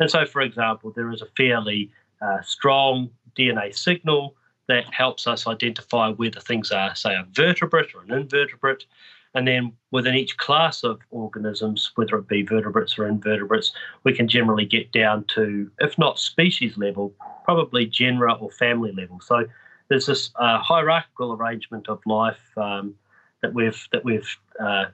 And 0.00 0.10
so, 0.10 0.24
for 0.24 0.40
example, 0.40 0.90
there 0.90 1.12
is 1.12 1.22
a 1.22 1.28
fairly 1.36 1.90
uh, 2.20 2.40
strong 2.42 3.10
DNA 3.38 3.76
signal 3.76 4.34
that 4.66 4.92
helps 4.92 5.26
us 5.26 5.46
identify 5.46 6.10
whether 6.10 6.40
things 6.40 6.72
are, 6.72 6.94
say, 6.96 7.14
a 7.14 7.26
vertebrate 7.32 7.94
or 7.94 8.02
an 8.02 8.12
invertebrate. 8.12 8.86
And 9.34 9.46
then 9.46 9.72
within 9.90 10.14
each 10.14 10.36
class 10.38 10.84
of 10.84 11.00
organisms, 11.10 11.92
whether 11.96 12.16
it 12.16 12.28
be 12.28 12.42
vertebrates 12.42 12.98
or 12.98 13.06
invertebrates, 13.06 13.72
we 14.04 14.14
can 14.14 14.26
generally 14.26 14.64
get 14.64 14.90
down 14.90 15.24
to, 15.34 15.70
if 15.80 15.98
not 15.98 16.18
species 16.18 16.78
level, 16.78 17.14
probably 17.44 17.84
genera 17.84 18.32
or 18.34 18.50
family 18.50 18.92
level. 18.92 19.20
So 19.20 19.44
there's 19.88 20.06
this 20.06 20.30
uh, 20.36 20.58
hierarchical 20.58 21.32
arrangement 21.32 21.88
of 21.88 22.00
life 22.06 22.40
um, 22.56 22.94
that 23.42 23.52
we've 23.52 23.88
that 23.92 24.04
we've 24.04 24.36
uh, 24.60 24.86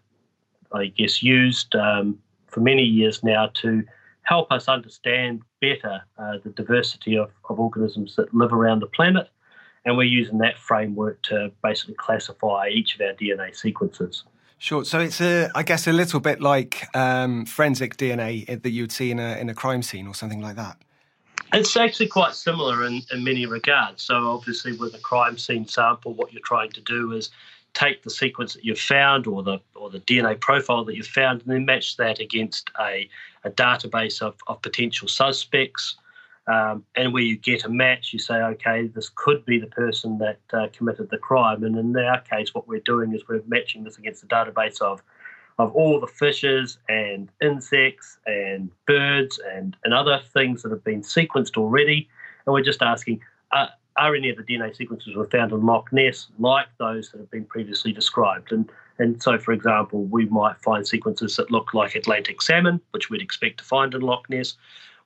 I 0.72 0.86
guess 0.86 1.22
used 1.22 1.74
um, 1.74 2.18
for 2.48 2.60
many 2.60 2.82
years 2.82 3.22
now 3.22 3.50
to 3.54 3.84
help 4.22 4.52
us 4.52 4.68
understand 4.68 5.42
better 5.60 6.02
uh, 6.18 6.38
the 6.44 6.50
diversity 6.50 7.16
of, 7.16 7.30
of 7.48 7.58
organisms 7.58 8.16
that 8.16 8.32
live 8.34 8.52
around 8.52 8.80
the 8.80 8.86
planet, 8.86 9.28
and 9.84 9.96
we're 9.96 10.04
using 10.04 10.38
that 10.38 10.58
framework 10.58 11.20
to 11.22 11.50
basically 11.62 11.94
classify 11.94 12.68
each 12.68 12.94
of 12.94 13.00
our 13.00 13.14
DNA 13.14 13.54
sequences. 13.54 14.24
Sure. 14.58 14.84
So 14.84 15.00
it's 15.00 15.22
a, 15.22 15.50
I 15.54 15.62
guess, 15.62 15.86
a 15.86 15.92
little 15.92 16.20
bit 16.20 16.42
like 16.42 16.86
um, 16.94 17.46
forensic 17.46 17.96
DNA 17.96 18.62
that 18.62 18.70
you 18.70 18.82
would 18.82 18.92
see 18.92 19.10
in 19.10 19.18
a 19.18 19.38
in 19.38 19.48
a 19.48 19.54
crime 19.54 19.82
scene 19.82 20.06
or 20.06 20.14
something 20.14 20.40
like 20.40 20.56
that. 20.56 20.76
It's 21.52 21.76
actually 21.76 22.06
quite 22.06 22.34
similar 22.34 22.86
in, 22.86 23.02
in 23.12 23.24
many 23.24 23.46
regards. 23.46 24.02
So, 24.02 24.14
obviously, 24.14 24.76
with 24.76 24.94
a 24.94 24.98
crime 24.98 25.36
scene 25.36 25.66
sample, 25.66 26.14
what 26.14 26.32
you're 26.32 26.42
trying 26.44 26.70
to 26.72 26.80
do 26.80 27.12
is 27.12 27.30
take 27.74 28.02
the 28.02 28.10
sequence 28.10 28.54
that 28.54 28.64
you've 28.64 28.80
found 28.80 29.26
or 29.26 29.42
the 29.42 29.58
or 29.74 29.90
the 29.90 30.00
DNA 30.00 30.40
profile 30.40 30.84
that 30.84 30.96
you've 30.96 31.06
found 31.06 31.42
and 31.42 31.50
then 31.50 31.64
match 31.64 31.96
that 31.96 32.18
against 32.18 32.70
a, 32.80 33.08
a 33.44 33.50
database 33.50 34.22
of, 34.22 34.36
of 34.46 34.60
potential 34.62 35.08
suspects. 35.08 35.96
Um, 36.46 36.84
and 36.96 37.12
where 37.12 37.22
you 37.22 37.36
get 37.36 37.64
a 37.64 37.68
match, 37.68 38.12
you 38.12 38.18
say, 38.18 38.34
okay, 38.34 38.88
this 38.88 39.10
could 39.14 39.44
be 39.44 39.60
the 39.60 39.68
person 39.68 40.18
that 40.18 40.40
uh, 40.52 40.66
committed 40.72 41.10
the 41.10 41.18
crime. 41.18 41.62
And 41.62 41.76
in 41.76 41.96
our 41.96 42.20
case, 42.22 42.54
what 42.54 42.66
we're 42.66 42.80
doing 42.80 43.12
is 43.14 43.28
we're 43.28 43.42
matching 43.46 43.84
this 43.84 43.98
against 43.98 44.24
a 44.24 44.26
database 44.26 44.80
of 44.80 45.00
of 45.60 45.74
all 45.74 46.00
the 46.00 46.06
fishes 46.06 46.78
and 46.88 47.28
insects 47.42 48.18
and 48.26 48.70
birds 48.86 49.40
and, 49.54 49.76
and 49.84 49.94
other 49.94 50.20
things 50.32 50.62
that 50.62 50.70
have 50.70 50.84
been 50.84 51.02
sequenced 51.02 51.56
already. 51.56 52.08
And 52.46 52.54
we're 52.54 52.62
just 52.62 52.82
asking, 52.82 53.20
uh, 53.52 53.66
are 53.96 54.14
any 54.14 54.30
of 54.30 54.36
the 54.36 54.42
DNA 54.42 54.74
sequences 54.74 55.14
were 55.14 55.26
found 55.26 55.52
in 55.52 55.64
Loch 55.64 55.92
Ness 55.92 56.28
like 56.38 56.66
those 56.78 57.10
that 57.10 57.18
have 57.18 57.30
been 57.30 57.44
previously 57.44 57.92
described? 57.92 58.52
And 58.52 58.70
and 58.98 59.22
so, 59.22 59.38
for 59.38 59.52
example, 59.52 60.04
we 60.04 60.26
might 60.26 60.60
find 60.60 60.86
sequences 60.86 61.36
that 61.36 61.50
look 61.50 61.72
like 61.72 61.94
Atlantic 61.94 62.42
salmon, 62.42 62.82
which 62.90 63.08
we'd 63.08 63.22
expect 63.22 63.56
to 63.58 63.64
find 63.64 63.94
in 63.94 64.02
Loch 64.02 64.28
Ness. 64.28 64.56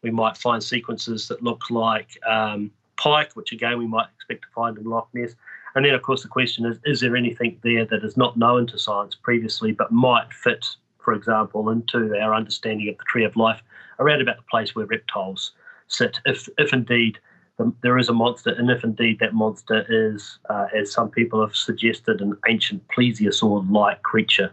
We 0.03 0.11
might 0.11 0.37
find 0.37 0.63
sequences 0.63 1.29
that 1.29 1.45
look 1.45 1.71
like 1.71 2.19
um, 2.29 2.73
pike, 2.97 3.35
which 3.35 3.53
again 3.53 3.79
we 3.79 3.87
might 3.87 4.09
expect 4.17 4.43
to 4.43 4.49
find 4.53 4.77
in 4.79 4.85
Loch 4.85 5.09
Ness. 5.15 5.37
And 5.75 5.85
then, 5.85 5.95
of 5.95 6.03
course, 6.03 6.23
the 6.23 6.29
question 6.29 6.67
is 6.67 6.79
is 6.85 7.01
there 7.01 7.17
anything 7.17 7.59
there 7.63 7.85
that 7.87 8.05
is 8.05 8.17
not 8.17 8.37
known 8.37 8.67
to 8.69 8.79
science 8.79 9.15
previously 9.15 9.73
but 9.73 9.91
might 9.91 10.33
fit 10.33 10.77
for 11.05 11.13
example, 11.13 11.69
into 11.71 12.17
our 12.19 12.35
understanding 12.35 12.89
of 12.89 12.97
the 12.97 13.05
tree 13.05 13.25
of 13.25 13.37
life 13.37 13.63
around 14.01 14.23
about 14.23 14.37
the 14.37 14.43
place 14.51 14.75
where 14.75 14.87
reptiles 14.87 15.53
sit, 15.89 16.19
if, 16.25 16.49
if 16.59 16.73
indeed 16.73 17.19
the, 17.59 17.73
there 17.83 17.99
is 17.99 18.09
a 18.09 18.13
monster, 18.13 18.51
and 18.51 18.71
if 18.71 18.83
indeed 18.83 19.21
that 19.21 19.35
monster 19.35 19.85
is, 19.89 20.39
uh, 20.51 20.67
as 20.75 20.91
some 20.91 21.11
people 21.11 21.41
have 21.41 21.55
suggested, 21.55 22.21
an 22.21 22.37
ancient 22.49 22.83
plesiosaur 22.89 23.71
like 23.71 24.03
creature. 24.03 24.53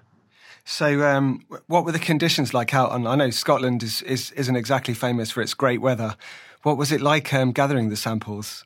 So, 0.63 1.01
um, 1.03 1.43
what 1.65 1.85
were 1.85 1.91
the 1.91 1.97
conditions 1.97 2.53
like 2.53 2.75
out 2.75 2.91
on? 2.91 3.07
I 3.07 3.15
know 3.15 3.31
Scotland 3.31 3.81
is, 3.81 4.03
is, 4.03 4.29
isn't 4.33 4.55
exactly 4.55 4.93
famous 4.93 5.31
for 5.31 5.41
its 5.41 5.55
great 5.55 5.81
weather. 5.81 6.15
What 6.61 6.77
was 6.77 6.91
it 6.91 7.01
like 7.01 7.33
um, 7.33 7.51
gathering 7.51 7.89
the 7.89 7.95
samples? 7.95 8.63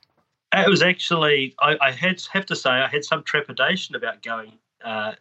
It 0.53 0.69
was 0.69 0.81
actually, 0.81 1.53
I, 1.59 1.77
I, 1.81 1.91
had 1.91 2.21
have 2.31 2.45
to 2.45 2.55
say, 2.55 2.69
I 2.69 2.87
had 2.87 3.03
some 3.03 3.23
trepidation 3.23 3.95
about 3.95 4.23
going 4.23 4.53
uh, 4.83 5.13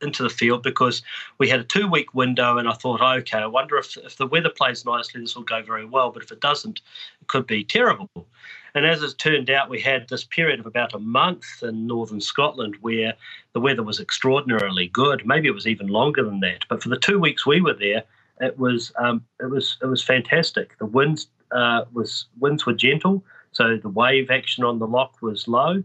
into 0.00 0.22
the 0.22 0.30
field 0.30 0.62
because 0.62 1.02
we 1.38 1.48
had 1.48 1.60
a 1.60 1.64
two 1.64 1.88
week 1.88 2.14
window, 2.14 2.58
and 2.58 2.68
I 2.68 2.72
thought, 2.72 3.00
okay, 3.00 3.38
I 3.38 3.46
wonder 3.46 3.76
if, 3.76 3.96
if 3.96 4.16
the 4.16 4.26
weather 4.26 4.50
plays 4.50 4.84
nicely, 4.84 5.20
this 5.20 5.34
will 5.34 5.42
go 5.42 5.62
very 5.62 5.84
well. 5.84 6.10
But 6.10 6.22
if 6.22 6.32
it 6.32 6.40
doesn't, 6.40 6.80
it 7.20 7.26
could 7.28 7.46
be 7.46 7.64
terrible. 7.64 8.08
And 8.74 8.84
as 8.84 9.02
it 9.02 9.18
turned 9.18 9.50
out, 9.50 9.70
we 9.70 9.80
had 9.80 10.08
this 10.08 10.24
period 10.24 10.58
of 10.60 10.66
about 10.66 10.94
a 10.94 10.98
month 10.98 11.44
in 11.62 11.86
northern 11.86 12.20
Scotland 12.20 12.76
where 12.80 13.14
the 13.52 13.60
weather 13.60 13.84
was 13.84 14.00
extraordinarily 14.00 14.88
good. 14.88 15.24
Maybe 15.24 15.46
it 15.46 15.54
was 15.54 15.68
even 15.68 15.86
longer 15.86 16.24
than 16.24 16.40
that. 16.40 16.64
But 16.68 16.82
for 16.82 16.88
the 16.88 16.96
two 16.96 17.20
weeks 17.20 17.46
we 17.46 17.60
were 17.60 17.74
there, 17.74 18.02
it 18.40 18.58
was 18.58 18.92
um, 18.98 19.24
it 19.40 19.48
was 19.48 19.78
it 19.80 19.86
was 19.86 20.02
fantastic. 20.02 20.76
The 20.78 20.86
winds 20.86 21.28
uh, 21.52 21.84
was 21.92 22.26
winds 22.40 22.66
were 22.66 22.72
gentle, 22.72 23.24
so 23.54 23.76
the 23.76 23.88
wave 23.88 24.30
action 24.30 24.64
on 24.64 24.78
the 24.78 24.86
loch 24.86 25.22
was 25.22 25.48
low. 25.48 25.82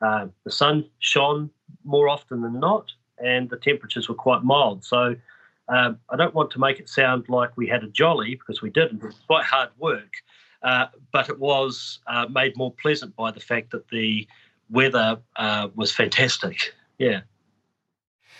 Uh, 0.00 0.26
the 0.44 0.50
sun 0.50 0.84
shone 0.98 1.48
more 1.84 2.08
often 2.08 2.42
than 2.42 2.58
not, 2.60 2.92
and 3.18 3.48
the 3.48 3.56
temperatures 3.56 4.08
were 4.08 4.14
quite 4.14 4.42
mild. 4.42 4.84
So 4.84 5.14
um, 5.68 5.98
I 6.10 6.16
don't 6.16 6.34
want 6.34 6.50
to 6.52 6.58
make 6.58 6.80
it 6.80 6.88
sound 6.88 7.28
like 7.28 7.56
we 7.56 7.68
had 7.68 7.84
a 7.84 7.88
jolly 7.88 8.34
because 8.34 8.60
we 8.60 8.70
didn't. 8.70 9.02
It 9.02 9.06
was 9.06 9.20
quite 9.26 9.44
hard 9.44 9.70
work, 9.78 10.12
uh, 10.62 10.86
but 11.12 11.28
it 11.28 11.38
was 11.38 12.00
uh, 12.08 12.26
made 12.28 12.56
more 12.56 12.72
pleasant 12.82 13.14
by 13.14 13.30
the 13.30 13.40
fact 13.40 13.70
that 13.70 13.88
the 13.88 14.26
weather 14.68 15.18
uh, 15.36 15.68
was 15.76 15.92
fantastic. 15.92 16.74
Yeah. 16.98 17.20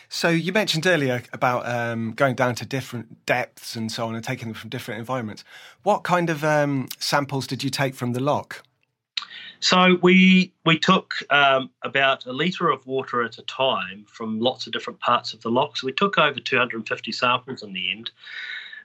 So 0.09 0.29
you 0.29 0.53
mentioned 0.53 0.87
earlier 0.87 1.23
about 1.33 1.67
um, 1.67 2.13
going 2.13 2.35
down 2.35 2.55
to 2.57 2.67
different 2.67 3.25
depths 3.25 3.77
and 3.77 3.91
so 3.91 4.07
on, 4.07 4.15
and 4.15 4.25
taking 4.25 4.49
them 4.49 4.55
from 4.55 4.69
different 4.69 4.99
environments. 4.99 5.45
What 5.85 6.03
kind 6.03 6.29
of 6.29 6.45
um, 6.45 6.89
samples 6.99 7.47
did 7.47 7.65
you 7.65 7.71
take 7.71 7.95
from 7.95 8.13
the 8.13 8.21
loch? 8.21 8.63
So 9.63 9.97
we 10.03 10.53
we 10.67 10.77
took 10.77 11.15
um, 11.31 11.71
about 11.83 12.27
a 12.27 12.33
litre 12.33 12.69
of 12.69 12.85
water 12.85 13.23
at 13.23 13.39
a 13.39 13.43
time 13.43 14.05
from 14.09 14.41
lots 14.41 14.67
of 14.67 14.73
different 14.73 14.99
parts 14.99 15.33
of 15.35 15.41
the 15.43 15.51
loch. 15.51 15.77
So 15.77 15.87
we 15.87 15.93
took 15.93 16.19
over 16.19 16.41
250 16.41 17.13
samples 17.13 17.63
in 17.63 17.73
the 17.73 17.93
end, 17.93 18.11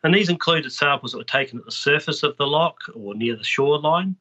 and 0.03 0.13
these 0.13 0.29
included 0.29 0.71
samples 0.71 1.13
that 1.13 1.17
were 1.17 1.23
taken 1.23 1.57
at 1.57 1.65
the 1.65 1.71
surface 1.71 2.21
of 2.21 2.37
the 2.37 2.45
loch 2.45 2.79
or 2.93 3.15
near 3.15 3.35
the 3.35 3.43
shoreline, 3.43 4.15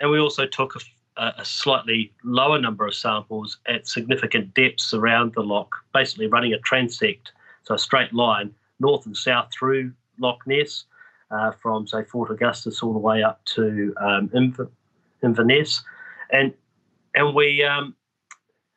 and 0.00 0.10
we 0.10 0.20
also 0.20 0.46
took 0.46 0.76
a, 1.16 1.32
a 1.38 1.44
slightly 1.46 2.12
lower 2.24 2.60
number 2.60 2.86
of 2.86 2.94
samples 2.94 3.56
at 3.64 3.88
significant 3.88 4.52
depths 4.52 4.92
around 4.92 5.32
the 5.32 5.42
loch, 5.42 5.74
basically 5.94 6.26
running 6.26 6.52
a 6.52 6.58
transect, 6.58 7.28
so 7.62 7.74
a 7.74 7.78
straight 7.78 8.12
line 8.12 8.54
north 8.80 9.06
and 9.06 9.16
south 9.16 9.48
through 9.50 9.90
Loch 10.18 10.46
Ness. 10.46 10.84
Uh, 11.30 11.52
from 11.52 11.86
say 11.86 12.04
Fort 12.04 12.30
Augustus 12.30 12.82
all 12.82 12.92
the 12.92 12.98
way 12.98 13.22
up 13.22 13.42
to 13.46 13.94
um, 13.98 14.30
Inverness, 15.22 15.82
and 16.32 16.52
and 17.14 17.34
we 17.34 17.62
um, 17.62 17.94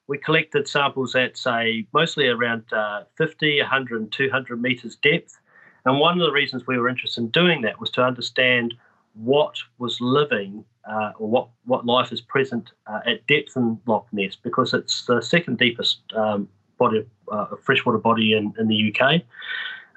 we 0.07 0.17
collected 0.17 0.67
samples 0.67 1.15
at 1.15 1.37
say 1.37 1.87
mostly 1.93 2.27
around 2.27 2.63
uh, 2.71 3.03
50, 3.17 3.61
100, 3.61 4.01
and 4.01 4.11
200 4.11 4.61
meters 4.61 4.95
depth. 4.97 5.37
And 5.85 5.99
one 5.99 6.19
of 6.19 6.25
the 6.25 6.31
reasons 6.31 6.67
we 6.67 6.77
were 6.77 6.89
interested 6.89 7.21
in 7.21 7.29
doing 7.29 7.61
that 7.61 7.79
was 7.79 7.89
to 7.91 8.03
understand 8.03 8.73
what 9.13 9.55
was 9.77 9.99
living 10.01 10.63
uh, 10.89 11.11
or 11.17 11.29
what, 11.29 11.49
what 11.65 11.85
life 11.85 12.11
is 12.11 12.21
present 12.21 12.71
uh, 12.87 12.99
at 13.05 13.25
depth 13.27 13.55
in 13.55 13.79
Loch 13.85 14.07
Ness 14.11 14.35
because 14.35 14.73
it's 14.73 15.05
the 15.05 15.21
second 15.21 15.57
deepest 15.57 16.01
um, 16.15 16.47
body 16.77 17.05
uh, 17.31 17.47
freshwater 17.63 17.97
body 17.97 18.33
in, 18.33 18.53
in 18.59 18.67
the 18.67 18.93
UK. 18.93 19.21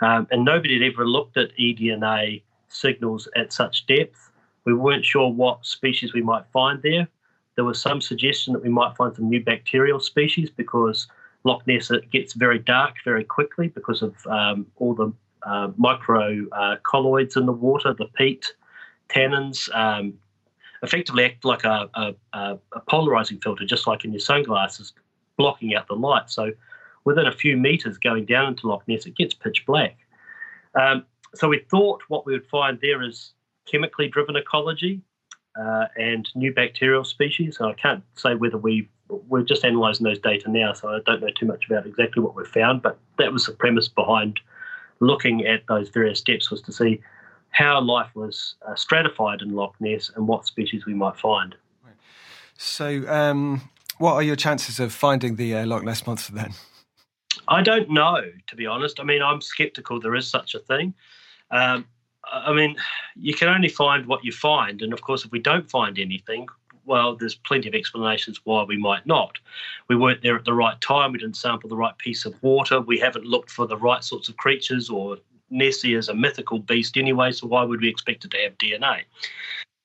Um, 0.00 0.28
and 0.30 0.44
nobody 0.44 0.80
had 0.80 0.92
ever 0.92 1.06
looked 1.06 1.36
at 1.36 1.50
eDNA 1.58 2.42
signals 2.68 3.28
at 3.34 3.52
such 3.52 3.86
depth. 3.86 4.30
We 4.64 4.74
weren't 4.74 5.04
sure 5.04 5.28
what 5.28 5.66
species 5.66 6.12
we 6.12 6.22
might 6.22 6.44
find 6.52 6.80
there. 6.82 7.08
There 7.58 7.64
was 7.64 7.82
some 7.82 8.00
suggestion 8.00 8.52
that 8.52 8.62
we 8.62 8.68
might 8.68 8.96
find 8.96 9.16
some 9.16 9.28
new 9.28 9.42
bacterial 9.42 9.98
species 9.98 10.48
because 10.48 11.08
Loch 11.42 11.66
Ness 11.66 11.90
it 11.90 12.08
gets 12.12 12.34
very 12.34 12.60
dark 12.60 12.94
very 13.04 13.24
quickly 13.24 13.66
because 13.66 14.00
of 14.00 14.14
um, 14.28 14.64
all 14.76 14.94
the 14.94 15.12
uh, 15.42 15.72
micro 15.76 16.46
uh, 16.52 16.76
colloids 16.84 17.36
in 17.36 17.46
the 17.46 17.52
water, 17.52 17.92
the 17.92 18.06
peat, 18.14 18.54
tannins, 19.08 19.68
um, 19.74 20.14
effectively 20.84 21.24
act 21.24 21.44
like 21.44 21.64
a, 21.64 21.90
a, 21.94 22.14
a, 22.32 22.80
polarizing 22.88 23.40
filter, 23.40 23.64
just 23.64 23.88
like 23.88 24.04
in 24.04 24.12
your 24.12 24.20
sunglasses, 24.20 24.92
blocking 25.36 25.74
out 25.74 25.88
the 25.88 25.96
light. 25.96 26.30
So 26.30 26.52
within 27.04 27.26
a 27.26 27.32
few 27.32 27.56
meters 27.56 27.98
going 27.98 28.24
down 28.24 28.50
into 28.50 28.68
Loch 28.68 28.86
Ness, 28.86 29.04
it 29.04 29.16
gets 29.16 29.34
pitch 29.34 29.66
black. 29.66 29.96
Um, 30.80 31.04
so 31.34 31.48
we 31.48 31.64
thought 31.68 32.02
what 32.06 32.24
we 32.24 32.34
would 32.34 32.46
find 32.46 32.78
there 32.80 33.02
is 33.02 33.32
chemically 33.66 34.06
driven 34.06 34.36
ecology 34.36 35.02
uh, 35.56 35.86
and 35.96 36.28
new 36.34 36.52
bacterial 36.52 37.04
species. 37.04 37.58
I 37.60 37.72
can't 37.74 38.02
say 38.16 38.34
whether 38.34 38.58
we 38.58 38.88
we're 39.08 39.42
just 39.42 39.64
analysing 39.64 40.04
those 40.04 40.18
data 40.18 40.50
now, 40.50 40.74
so 40.74 40.88
I 40.88 41.00
don't 41.06 41.22
know 41.22 41.30
too 41.30 41.46
much 41.46 41.64
about 41.66 41.86
exactly 41.86 42.22
what 42.22 42.34
we've 42.34 42.46
found. 42.46 42.82
But 42.82 42.98
that 43.18 43.32
was 43.32 43.46
the 43.46 43.52
premise 43.52 43.88
behind 43.88 44.40
looking 45.00 45.46
at 45.46 45.66
those 45.66 45.88
various 45.88 46.18
steps 46.18 46.50
was 46.50 46.60
to 46.62 46.72
see 46.72 47.00
how 47.50 47.80
life 47.80 48.10
was 48.14 48.56
uh, 48.66 48.74
stratified 48.74 49.40
in 49.40 49.54
Loch 49.54 49.74
Ness 49.80 50.10
and 50.14 50.28
what 50.28 50.46
species 50.46 50.84
we 50.84 50.94
might 50.94 51.16
find. 51.16 51.54
So, 52.56 53.08
um, 53.08 53.70
what 53.98 54.14
are 54.14 54.22
your 54.22 54.36
chances 54.36 54.80
of 54.80 54.92
finding 54.92 55.36
the 55.36 55.54
uh, 55.54 55.66
Loch 55.66 55.84
Ness 55.84 56.06
monster 56.06 56.32
then? 56.32 56.52
I 57.46 57.62
don't 57.62 57.88
know, 57.90 58.20
to 58.46 58.56
be 58.56 58.66
honest. 58.66 59.00
I 59.00 59.04
mean, 59.04 59.22
I'm 59.22 59.40
sceptical 59.40 60.00
there 60.00 60.14
is 60.14 60.28
such 60.28 60.54
a 60.54 60.58
thing. 60.58 60.92
Um, 61.50 61.86
I 62.32 62.52
mean, 62.52 62.76
you 63.16 63.34
can 63.34 63.48
only 63.48 63.68
find 63.68 64.06
what 64.06 64.24
you 64.24 64.32
find. 64.32 64.82
And 64.82 64.92
of 64.92 65.02
course, 65.02 65.24
if 65.24 65.30
we 65.30 65.38
don't 65.38 65.70
find 65.70 65.98
anything, 65.98 66.46
well, 66.84 67.14
there's 67.14 67.34
plenty 67.34 67.68
of 67.68 67.74
explanations 67.74 68.40
why 68.44 68.62
we 68.64 68.78
might 68.78 69.06
not. 69.06 69.38
We 69.88 69.96
weren't 69.96 70.22
there 70.22 70.36
at 70.36 70.44
the 70.44 70.54
right 70.54 70.80
time. 70.80 71.12
We 71.12 71.18
didn't 71.18 71.36
sample 71.36 71.68
the 71.68 71.76
right 71.76 71.96
piece 71.98 72.24
of 72.24 72.42
water. 72.42 72.80
We 72.80 72.98
haven't 72.98 73.26
looked 73.26 73.50
for 73.50 73.66
the 73.66 73.76
right 73.76 74.02
sorts 74.02 74.28
of 74.28 74.36
creatures, 74.38 74.88
or 74.88 75.18
Nessie 75.50 75.94
is 75.94 76.08
a 76.08 76.14
mythical 76.14 76.58
beast 76.58 76.96
anyway, 76.96 77.32
so 77.32 77.46
why 77.46 77.62
would 77.62 77.80
we 77.80 77.88
expect 77.88 78.24
it 78.24 78.30
to 78.30 78.38
have 78.38 78.58
DNA? 78.58 79.02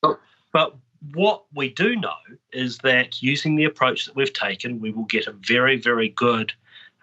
Oh. 0.04 0.18
But 0.54 0.76
what 1.14 1.44
we 1.54 1.70
do 1.70 1.96
know 1.96 2.16
is 2.54 2.78
that 2.80 3.22
using 3.22 3.56
the 3.56 3.66
approach 3.66 4.06
that 4.06 4.16
we've 4.16 4.34
taken, 4.34 4.80
we 4.80 4.92
will 4.92 5.06
get 5.06 5.28
a 5.28 5.34
very, 5.34 5.76
very 5.76 6.10
good 6.10 6.54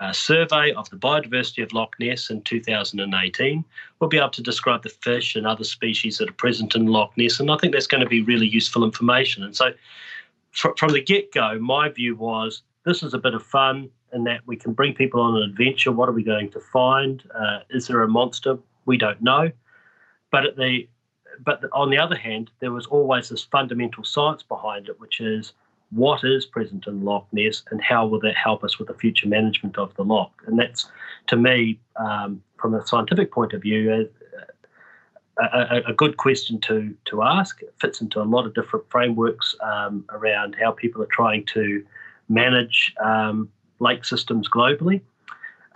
uh, 0.01 0.13
survey 0.13 0.73
of 0.73 0.89
the 0.91 0.97
biodiversity 0.97 1.63
of 1.63 1.73
Loch 1.73 1.95
Ness 2.01 2.31
in 2.31 2.43
2018. 2.43 3.65
We'll 3.99 4.09
be 4.09 4.17
able 4.17 4.31
to 4.31 4.43
describe 4.43 4.83
the 4.83 4.89
fish 4.89 5.37
and 5.37 5.47
other 5.47 5.65
species 5.65 6.19
that 6.19 6.31
are 6.31 6.35
present 6.35 6.75
in 6.75 6.87
Loch 6.87 7.17
Ness, 7.17 7.39
and 7.39 7.51
I 7.51 7.57
think 7.59 7.73
that's 7.73 7.87
going 7.87 8.03
to 8.03 8.09
be 8.09 8.23
really 8.23 8.49
useful 8.49 8.85
information. 8.85 9.43
And 9.45 9.55
so, 9.55 9.73
fr- 10.53 10.71
from 10.79 10.93
the 10.93 11.03
get 11.03 11.33
go, 11.33 11.59
my 11.59 11.89
view 11.91 12.17
was 12.17 12.63
this 12.85 13.03
is 13.03 13.15
a 13.15 13.19
bit 13.19 13.35
of 13.35 13.43
fun 13.43 13.91
in 14.13 14.25
that 14.25 14.41
we 14.47 14.57
can 14.57 14.73
bring 14.73 14.95
people 14.95 15.21
on 15.21 15.37
an 15.37 15.43
adventure. 15.49 15.93
What 15.93 16.09
are 16.09 16.13
we 16.13 16.25
going 16.25 16.51
to 16.51 16.61
find? 16.61 17.23
Uh, 17.39 17.61
is 17.69 17.87
there 17.87 18.03
a 18.03 18.09
monster? 18.09 18.59
We 18.87 18.97
don't 18.97 19.21
know. 19.23 19.53
But 20.33 20.47
at 20.47 20.57
the 20.57 20.89
but 21.45 21.65
on 21.73 21.91
the 21.91 21.99
other 21.99 22.17
hand, 22.17 22.51
there 22.61 22.73
was 22.73 22.87
always 22.87 23.29
this 23.29 23.45
fundamental 23.45 24.05
science 24.05 24.43
behind 24.43 24.89
it, 24.89 25.01
which 25.01 25.21
is 25.21 25.53
what 25.91 26.23
is 26.25 26.47
present 26.47 26.87
in 26.87 27.05
Loch 27.05 27.27
Ness 27.33 27.63
and 27.71 27.81
how 27.83 28.07
will 28.07 28.21
that 28.21 28.37
help 28.37 28.63
us 28.63 28.79
with 28.79 28.89
the 28.89 28.95
future 28.95 29.29
management 29.29 29.77
of 29.77 29.95
the 29.95 30.05
loch? 30.05 30.33
And 30.47 30.59
that's, 30.59 30.89
to 31.29 31.37
me, 31.37 31.79
um, 31.97 32.43
from 32.59 32.75
a 32.75 32.87
scientific 32.87 33.33
point 33.33 33.53
of 33.53 33.63
view, 33.63 34.09
a, 35.41 35.43
a, 35.43 35.83
a, 35.89 35.93
good 35.95 36.17
question 36.17 36.61
to, 36.61 36.95
to 37.07 37.23
ask. 37.23 37.63
It 37.63 37.75
fits 37.81 38.01
into 38.01 38.21
a 38.21 38.25
lot 38.25 38.47
of 38.47 38.55
different 38.55 38.85
frameworks 38.91 39.55
um, 39.63 40.05
around 40.11 40.57
how 40.61 40.71
people 40.73 41.03
are 41.03 41.09
trying 41.11 41.45
to 41.47 41.85
manage 42.29 42.95
um, 43.03 43.51
lake 43.81 44.05
systems 44.05 44.49
globally. 44.49 45.01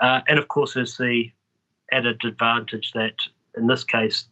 Uh, 0.00 0.20
and 0.28 0.38
of 0.38 0.48
course, 0.48 0.74
there's 0.74 0.96
the 0.96 1.30
added 1.92 2.24
advantage 2.24 2.92
that 2.92 3.14
in 3.56 3.66
this 3.66 3.84
case, 3.84 4.26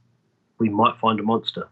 we 0.58 0.68
might 0.68 0.96
find 0.98 1.18
a 1.20 1.22
monster. 1.22 1.68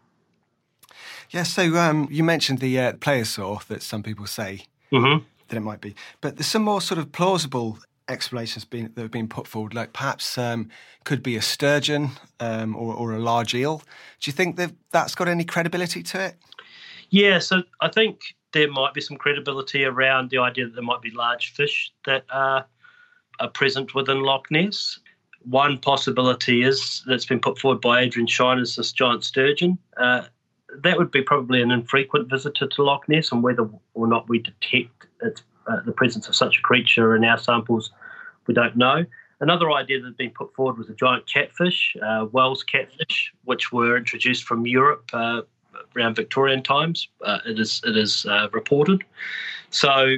Yeah, 1.30 1.44
so 1.44 1.76
um, 1.76 2.08
you 2.10 2.25
mentioned 2.25 2.58
the 2.58 2.78
uh, 2.78 2.92
plesiosaur 2.94 3.64
that 3.66 3.82
some 3.82 4.02
people 4.02 4.26
say 4.26 4.66
mm-hmm. 4.92 5.25
that 5.49 5.56
it 5.56 5.60
might 5.60 5.80
be, 5.80 5.94
but 6.20 6.37
there's 6.37 6.46
some 6.46 6.62
more 6.62 6.80
sort 6.80 6.99
of 6.99 7.12
plausible 7.12 7.78
explanations 8.08 8.64
being, 8.64 8.90
that 8.94 9.00
have 9.00 9.10
been 9.12 9.28
put 9.28 9.46
forward, 9.46 9.72
like 9.72 9.92
perhaps 9.92 10.37
um, 10.37 10.68
could 11.04 11.22
be 11.22 11.37
a 11.37 11.42
sturgeon 11.42 12.10
um, 12.40 12.75
or, 12.75 12.94
or, 12.94 13.12
a 13.12 13.20
large 13.20 13.54
eel. 13.54 13.78
Do 14.20 14.28
you 14.28 14.32
think 14.32 14.56
that 14.56 14.72
that's 14.90 15.14
got 15.14 15.28
any 15.28 15.44
credibility 15.44 16.02
to 16.02 16.25
it? 16.25 16.37
Yeah, 17.10 17.38
so 17.38 17.62
I 17.80 17.88
think 17.88 18.20
there 18.52 18.70
might 18.70 18.94
be 18.94 19.00
some 19.00 19.16
credibility 19.16 19.84
around 19.84 20.30
the 20.30 20.38
idea 20.38 20.66
that 20.66 20.75
there 20.75 20.82
might 20.82 21.02
be 21.02 21.10
large 21.10 21.52
fish 21.52 21.92
that 22.04 22.25
are, 22.30 22.66
are 23.38 23.49
present 23.49 23.94
within 23.94 24.22
Loch 24.22 24.50
Ness. 24.50 24.99
one 25.44 25.78
possibility 25.78 26.64
is 26.64 27.04
that's 27.06 27.26
been 27.26 27.40
put 27.40 27.58
forward 27.58 27.80
by 27.80 28.00
Adrian 28.00 28.26
Shine 28.26 28.58
is 28.58 28.75
this 28.75 28.90
giant 28.92 29.25
sturgeon. 29.25 29.78
Uh, 29.96 30.22
that 30.82 30.98
would 30.98 31.10
be 31.10 31.22
probably 31.22 31.62
an 31.62 31.70
infrequent 31.70 32.28
visitor 32.28 32.66
to 32.66 32.82
Loch 32.82 33.08
Ness, 33.08 33.32
and 33.32 33.42
whether 33.42 33.68
or 33.94 34.06
not 34.06 34.28
we 34.28 34.38
detect 34.38 35.06
uh, 35.22 35.80
the 35.84 35.92
presence 35.92 36.28
of 36.28 36.34
such 36.34 36.58
a 36.58 36.62
creature 36.62 37.14
in 37.14 37.24
our 37.24 37.38
samples, 37.38 37.92
we 38.46 38.54
don't 38.54 38.76
know. 38.76 39.04
Another 39.40 39.70
idea 39.72 40.00
that 40.00 40.06
had 40.06 40.16
been 40.16 40.30
put 40.30 40.54
forward 40.54 40.76
was 40.76 40.90
a 40.90 40.94
giant 40.94 41.26
catfish, 41.26 41.96
uh, 42.02 42.26
Wels 42.30 42.62
catfish, 42.62 43.32
which 43.44 43.72
were 43.72 43.96
introduced 43.96 44.44
from 44.44 44.66
Europe 44.66 45.08
uh, 45.12 45.42
around 45.96 46.16
Victorian 46.16 46.62
times. 46.62 47.08
Uh, 47.24 47.38
it 47.46 47.58
is 47.58 47.80
it 47.84 47.96
is 47.96 48.26
uh, 48.26 48.48
reported. 48.52 49.02
So 49.70 50.16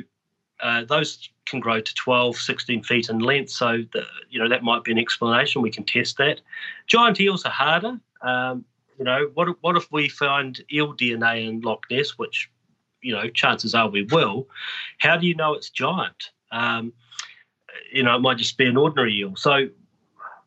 uh, 0.61 0.85
those 0.85 1.31
can 1.47 1.61
grow 1.61 1.81
to 1.81 1.95
12, 1.95 2.37
16 2.37 2.83
feet 2.83 3.09
in 3.09 3.19
length. 3.21 3.51
So 3.51 3.85
the, 3.93 4.05
you 4.31 4.41
know 4.41 4.49
that 4.49 4.65
might 4.65 4.83
be 4.83 4.91
an 4.91 4.99
explanation. 4.99 5.63
We 5.63 5.71
can 5.71 5.85
test 5.85 6.17
that. 6.19 6.41
Giant 6.89 7.21
eels 7.21 7.45
are 7.45 7.53
harder. 7.53 8.01
Um, 8.23 8.65
you 9.03 9.07
know, 9.07 9.31
what 9.35 9.49
what 9.63 9.77
if 9.77 9.91
we 9.91 10.09
find 10.09 10.63
eel 10.73 10.95
DNA 10.95 11.49
in 11.49 11.61
Loch 11.61 11.83
Ness, 11.91 12.17
which 12.19 12.49
you 13.01 13.13
know 13.13 13.29
chances 13.29 13.75
are 13.75 13.89
we 13.89 14.05
will? 14.05 14.49
How 14.99 15.17
do 15.17 15.27
you 15.27 15.35
know 15.35 15.55
it's 15.55 15.71
giant? 15.71 16.31
Um, 16.53 16.93
you 17.93 18.05
know, 18.05 18.15
it 18.15 18.21
might 18.21 18.39
just 18.39 18.57
be 18.57 18.67
an 18.67 18.77
ordinary 18.77 19.19
eel. 19.19 19.35
So, 19.35 19.69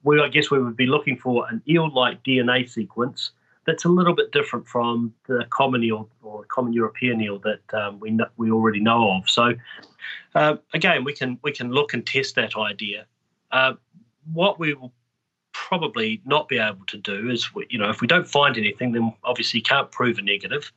we 0.04 0.22
I 0.22 0.30
guess 0.30 0.50
we 0.50 0.64
would 0.64 0.78
be 0.78 0.86
looking 0.86 1.18
for 1.18 1.46
an 1.50 1.62
eel-like 1.68 2.24
DNA 2.24 2.70
sequence 2.70 3.32
that's 3.66 3.84
a 3.84 3.90
little 3.90 4.14
bit 4.16 4.32
different 4.32 4.66
from 4.66 5.14
the 5.28 5.46
common 5.50 5.84
eel 5.84 6.08
or 6.22 6.46
common 6.46 6.72
European 6.72 7.20
eel 7.20 7.40
that 7.40 7.74
um, 7.74 8.00
we 8.00 8.12
know, 8.12 8.28
we 8.38 8.52
already 8.52 8.80
know 8.80 9.12
of. 9.12 9.30
So, 9.30 9.54
uh, 10.36 10.56
again, 10.74 11.04
we 11.04 11.12
can 11.12 11.40
we 11.44 11.52
can 11.52 11.72
look 11.72 11.94
and 11.94 12.08
test 12.08 12.36
that 12.36 12.56
idea. 12.56 13.06
Uh, 13.52 13.74
what 14.32 14.60
we 14.60 14.76
will 14.76 14.94
probably 15.68 16.22
not 16.26 16.48
be 16.48 16.60
able 16.60 16.86
to 16.86 16.98
do 16.98 17.30
is, 17.30 17.50
you 17.70 17.80
know, 17.80 17.90
if 17.90 18.00
we 18.00 18.06
don't 18.06 18.28
find 18.28 18.56
anything, 18.56 18.92
then 18.92 19.12
obviously 19.24 19.60
can't 19.60 19.92
prove 19.92 20.20
a 20.20 20.22
negative. 20.22 20.72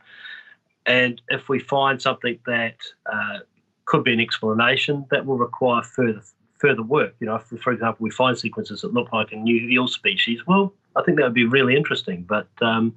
And 0.87 1.21
if 1.29 1.51
we 1.51 1.59
find 1.59 2.01
something 2.01 2.39
that 2.47 2.77
uh, 3.05 3.41
could 3.85 4.03
be 4.03 4.15
an 4.15 4.21
explanation, 4.21 5.05
that 5.11 5.27
will 5.27 5.37
require 5.37 5.83
further 5.83 6.23
further 6.57 6.83
work. 6.83 7.15
You 7.21 7.27
know, 7.27 7.37
if, 7.37 7.61
for 7.61 7.73
example, 7.73 8.03
we 8.03 8.11
find 8.11 8.37
sequences 8.37 8.81
that 8.81 8.95
look 8.95 9.13
like 9.13 9.31
a 9.31 9.37
new 9.37 9.69
eel 9.69 9.87
species, 9.87 10.41
well, 10.47 10.73
I 10.97 11.03
think 11.03 11.19
that 11.19 11.25
would 11.25 11.35
be 11.35 11.47
really 11.47 11.77
interesting. 11.77 12.23
But 12.23 12.49
um, 12.63 12.97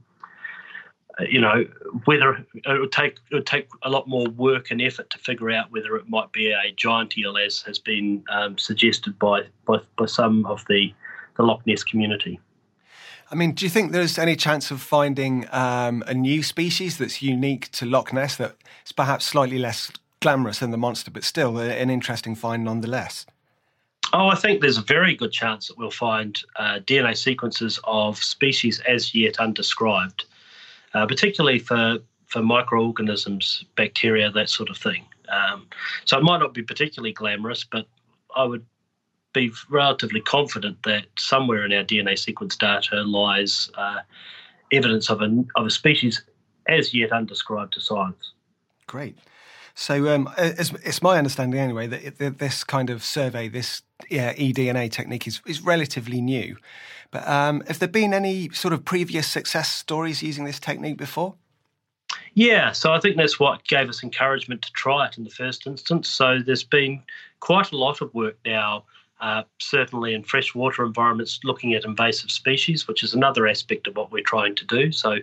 you 1.19 1.41
know, 1.41 1.65
whether 2.05 2.45
it 2.53 2.79
would 2.79 2.93
take 2.93 3.17
it 3.31 3.35
would 3.35 3.45
take 3.45 3.67
a 3.83 3.89
lot 3.89 4.07
more 4.07 4.27
work 4.29 4.71
and 4.71 4.81
effort 4.81 5.09
to 5.09 5.17
figure 5.17 5.51
out 5.51 5.71
whether 5.71 5.97
it 5.97 6.07
might 6.07 6.31
be 6.31 6.51
a 6.51 6.71
giant 6.77 7.17
eel, 7.17 7.37
as 7.37 7.61
has 7.63 7.79
been 7.79 8.23
um, 8.31 8.57
suggested 8.57 9.19
by, 9.19 9.41
by 9.65 9.79
by 9.97 10.05
some 10.05 10.45
of 10.45 10.63
the 10.69 10.93
the 11.37 11.43
Loch 11.43 11.65
Ness 11.65 11.83
community. 11.83 12.39
I 13.31 13.35
mean, 13.35 13.53
do 13.53 13.65
you 13.65 13.69
think 13.69 13.93
there's 13.93 14.17
any 14.17 14.35
chance 14.35 14.71
of 14.71 14.81
finding 14.81 15.47
um, 15.53 16.03
a 16.05 16.13
new 16.13 16.43
species 16.43 16.97
that's 16.97 17.21
unique 17.21 17.71
to 17.71 17.85
Loch 17.85 18.11
Ness 18.11 18.35
that 18.35 18.57
is 18.85 18.91
perhaps 18.91 19.25
slightly 19.25 19.57
less 19.57 19.89
glamorous 20.19 20.59
than 20.59 20.71
the 20.71 20.77
monster, 20.77 21.11
but 21.11 21.23
still 21.23 21.57
an 21.57 21.89
interesting 21.89 22.35
find 22.35 22.65
nonetheless? 22.65 23.25
Oh, 24.13 24.27
I 24.27 24.35
think 24.35 24.59
there's 24.59 24.77
a 24.77 24.83
very 24.83 25.15
good 25.15 25.31
chance 25.31 25.67
that 25.67 25.77
we'll 25.77 25.91
find 25.91 26.37
uh, 26.57 26.79
DNA 26.85 27.15
sequences 27.15 27.79
of 27.85 28.21
species 28.21 28.81
as 28.81 29.15
yet 29.15 29.39
undescribed, 29.39 30.25
uh, 30.93 31.05
particularly 31.05 31.59
for, 31.59 31.99
for 32.25 32.41
microorganisms, 32.41 33.63
bacteria, 33.77 34.29
that 34.31 34.49
sort 34.49 34.69
of 34.69 34.77
thing. 34.77 35.05
Um, 35.29 35.67
so 36.03 36.17
it 36.17 36.23
might 36.23 36.39
not 36.39 36.53
be 36.53 36.61
particularly 36.61 37.13
glamorous, 37.13 37.63
but 37.63 37.87
I 38.35 38.43
would 38.43 38.65
be 39.33 39.51
relatively 39.69 40.21
confident 40.21 40.83
that 40.83 41.05
somewhere 41.17 41.65
in 41.65 41.73
our 41.73 41.83
DNA 41.83 42.17
sequence 42.17 42.55
data 42.55 43.03
lies 43.03 43.69
uh, 43.75 43.99
evidence 44.71 45.09
of 45.09 45.21
a, 45.21 45.43
of 45.55 45.65
a 45.65 45.69
species 45.69 46.23
as 46.67 46.93
yet 46.93 47.11
undescribed 47.11 47.73
to 47.73 47.81
science. 47.81 48.31
Great. 48.87 49.17
So 49.73 50.13
um, 50.13 50.29
it's, 50.37 50.71
it's, 50.83 51.01
my 51.01 51.17
understanding 51.17 51.59
anyway 51.59 51.87
that 51.87 52.37
this 52.39 52.63
kind 52.63 52.89
of 52.89 53.03
survey, 53.03 53.47
this 53.47 53.81
yeah, 54.09 54.33
eDNA 54.33 54.91
technique 54.91 55.27
is, 55.27 55.41
is 55.45 55.61
relatively 55.61 56.21
new. 56.21 56.57
But 57.09 57.27
um, 57.27 57.61
have 57.67 57.79
there 57.79 57.87
been 57.87 58.13
any 58.13 58.49
sort 58.49 58.73
of 58.73 58.83
previous 58.83 59.27
success 59.27 59.69
stories 59.69 60.21
using 60.21 60.43
this 60.43 60.59
technique 60.59 60.97
before? 60.97 61.35
Yeah, 62.33 62.71
so 62.71 62.93
I 62.93 62.99
think 62.99 63.17
that's 63.17 63.39
what 63.39 63.63
gave 63.65 63.89
us 63.89 64.03
encouragement 64.03 64.61
to 64.63 64.71
try 64.73 65.07
it 65.07 65.17
in 65.17 65.23
the 65.23 65.29
first 65.29 65.67
instance. 65.67 66.09
So 66.09 66.39
there's 66.45 66.63
been 66.63 67.01
quite 67.39 67.71
a 67.71 67.77
lot 67.77 68.01
of 68.01 68.13
work 68.13 68.37
now 68.45 68.85
uh, 69.21 69.43
certainly 69.59 70.13
in 70.13 70.23
freshwater 70.23 70.83
environments, 70.83 71.39
looking 71.43 71.73
at 71.73 71.85
invasive 71.85 72.31
species, 72.31 72.87
which 72.87 73.03
is 73.03 73.13
another 73.13 73.47
aspect 73.47 73.87
of 73.87 73.95
what 73.95 74.11
we're 74.11 74.23
trying 74.23 74.55
to 74.55 74.65
do. 74.65 74.91
So, 74.91 75.17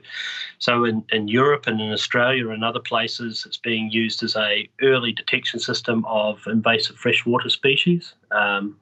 so 0.58 0.84
in, 0.84 1.04
in 1.10 1.26
Europe 1.26 1.66
and 1.66 1.80
in 1.80 1.92
Australia 1.92 2.50
and 2.50 2.64
other 2.64 2.80
places, 2.80 3.44
it's 3.44 3.56
being 3.56 3.90
used 3.90 4.22
as 4.22 4.36
a 4.36 4.68
early 4.82 5.12
detection 5.12 5.58
system 5.58 6.04
of 6.06 6.40
invasive 6.46 6.96
freshwater 6.96 7.50
species. 7.50 8.14
Um, 8.30 8.76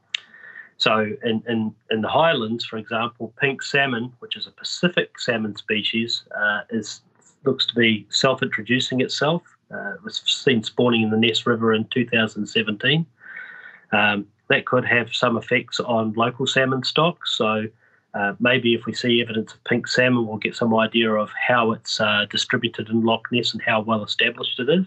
so 0.76 1.10
in, 1.24 1.42
in, 1.48 1.74
in 1.90 2.02
the 2.02 2.08
highlands, 2.08 2.66
for 2.66 2.76
example, 2.76 3.32
pink 3.40 3.62
salmon, 3.62 4.12
which 4.18 4.36
is 4.36 4.46
a 4.46 4.50
Pacific 4.50 5.18
salmon 5.18 5.56
species, 5.56 6.24
uh, 6.38 6.60
is 6.68 7.00
looks 7.44 7.64
to 7.66 7.74
be 7.74 8.06
self-introducing 8.10 9.00
itself. 9.00 9.42
Uh, 9.72 9.94
it 9.94 10.02
was 10.04 10.20
seen 10.26 10.62
spawning 10.62 11.02
in 11.02 11.10
the 11.10 11.16
Ness 11.16 11.46
River 11.46 11.72
in 11.72 11.86
2017. 11.86 13.06
Um, 13.92 14.26
that 14.48 14.66
could 14.66 14.84
have 14.84 15.14
some 15.14 15.36
effects 15.36 15.80
on 15.80 16.12
local 16.12 16.46
salmon 16.46 16.84
stocks. 16.84 17.36
So 17.36 17.66
uh, 18.14 18.34
maybe 18.40 18.74
if 18.74 18.86
we 18.86 18.94
see 18.94 19.20
evidence 19.20 19.52
of 19.52 19.64
pink 19.64 19.86
salmon, 19.86 20.26
we'll 20.26 20.38
get 20.38 20.56
some 20.56 20.74
idea 20.74 21.12
of 21.12 21.30
how 21.48 21.72
it's 21.72 22.00
uh, 22.00 22.26
distributed 22.30 22.88
in 22.88 23.04
Loch 23.04 23.24
Ness 23.30 23.52
and 23.52 23.62
how 23.62 23.80
well 23.80 24.04
established 24.04 24.58
it 24.58 24.68
is. 24.68 24.86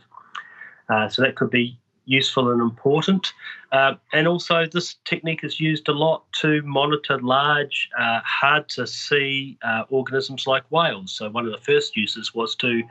Uh, 0.90 1.08
so 1.08 1.22
that 1.22 1.36
could 1.36 1.52
be 1.52 1.78
useful 2.06 2.50
and 2.52 2.60
important. 2.60 3.32
Uh, 3.72 3.94
and 4.14 4.28
also, 4.28 4.66
this 4.66 4.96
technique 5.06 5.44
is 5.44 5.60
used 5.60 5.88
a 5.90 5.94
lot 5.94 6.24
to 6.42 6.64
monitor 6.64 7.20
large, 7.22 7.88
uh, 8.00 8.20
hard 8.24 8.68
to 8.70 8.88
see 8.88 9.60
uh, 9.62 9.84
organisms 9.90 10.48
like 10.48 10.64
whales. 10.72 11.12
So 11.12 11.30
one 11.30 11.46
of 11.46 11.52
the 11.52 11.60
first 11.60 11.96
uses 11.96 12.34
was 12.34 12.56
to 12.56 12.82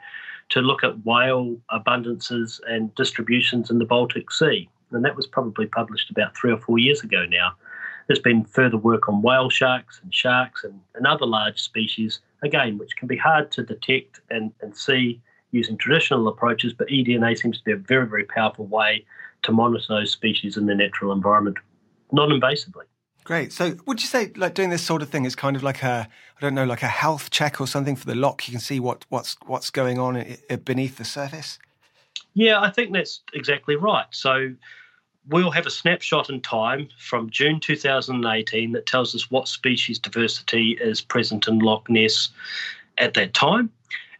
to 0.50 0.60
look 0.62 0.82
at 0.82 1.04
whale 1.04 1.58
abundances 1.70 2.58
and 2.66 2.94
distributions 2.94 3.70
in 3.70 3.78
the 3.78 3.84
Baltic 3.84 4.30
Sea 4.30 4.66
and 4.90 5.04
that 5.04 5.16
was 5.16 5.26
probably 5.26 5.66
published 5.66 6.10
about 6.10 6.36
three 6.36 6.52
or 6.52 6.58
four 6.58 6.78
years 6.78 7.02
ago 7.02 7.26
now. 7.26 7.52
There's 8.06 8.18
been 8.18 8.44
further 8.44 8.78
work 8.78 9.08
on 9.08 9.22
whale 9.22 9.50
sharks 9.50 10.00
and 10.02 10.12
sharks 10.14 10.64
and, 10.64 10.80
and 10.94 11.06
other 11.06 11.26
large 11.26 11.60
species, 11.60 12.20
again, 12.42 12.78
which 12.78 12.96
can 12.96 13.06
be 13.06 13.16
hard 13.16 13.50
to 13.52 13.62
detect 13.62 14.20
and, 14.30 14.52
and 14.62 14.76
see 14.76 15.20
using 15.50 15.76
traditional 15.76 16.28
approaches, 16.28 16.72
but 16.72 16.88
eDNA 16.88 17.38
seems 17.38 17.58
to 17.58 17.64
be 17.64 17.72
a 17.72 17.76
very, 17.76 18.06
very 18.06 18.24
powerful 18.24 18.66
way 18.66 19.04
to 19.42 19.52
monitor 19.52 19.84
those 19.88 20.10
species 20.10 20.56
in 20.56 20.66
their 20.66 20.76
natural 20.76 21.12
environment 21.12 21.58
non 22.12 22.30
invasively. 22.30 22.84
Great. 23.24 23.52
So, 23.52 23.76
would 23.86 24.00
you 24.00 24.06
say 24.06 24.32
like 24.36 24.54
doing 24.54 24.70
this 24.70 24.82
sort 24.82 25.02
of 25.02 25.10
thing 25.10 25.26
is 25.26 25.36
kind 25.36 25.54
of 25.54 25.62
like 25.62 25.82
a 25.82 26.08
I 26.36 26.40
don't 26.40 26.54
know, 26.54 26.64
like 26.64 26.82
a 26.82 26.88
health 26.88 27.30
check 27.30 27.60
or 27.60 27.66
something 27.66 27.94
for 27.94 28.06
the 28.06 28.14
loch? 28.14 28.48
You 28.48 28.52
can 28.52 28.60
see 28.60 28.80
what 28.80 29.04
what's 29.10 29.36
what's 29.46 29.70
going 29.70 29.98
on 29.98 30.16
eh, 30.16 30.36
eh, 30.48 30.56
beneath 30.56 30.96
the 30.96 31.04
surface. 31.04 31.58
Yeah, 32.34 32.60
I 32.60 32.70
think 32.70 32.92
that's 32.92 33.20
exactly 33.34 33.76
right. 33.76 34.06
So 34.10 34.54
we'll 35.28 35.50
have 35.50 35.66
a 35.66 35.70
snapshot 35.70 36.30
in 36.30 36.40
time 36.40 36.88
from 36.98 37.30
June 37.30 37.60
2018 37.60 38.72
that 38.72 38.86
tells 38.86 39.14
us 39.14 39.30
what 39.30 39.48
species 39.48 39.98
diversity 39.98 40.78
is 40.80 41.00
present 41.00 41.48
in 41.48 41.58
Loch 41.58 41.88
Ness 41.88 42.30
at 42.96 43.14
that 43.14 43.34
time. 43.34 43.70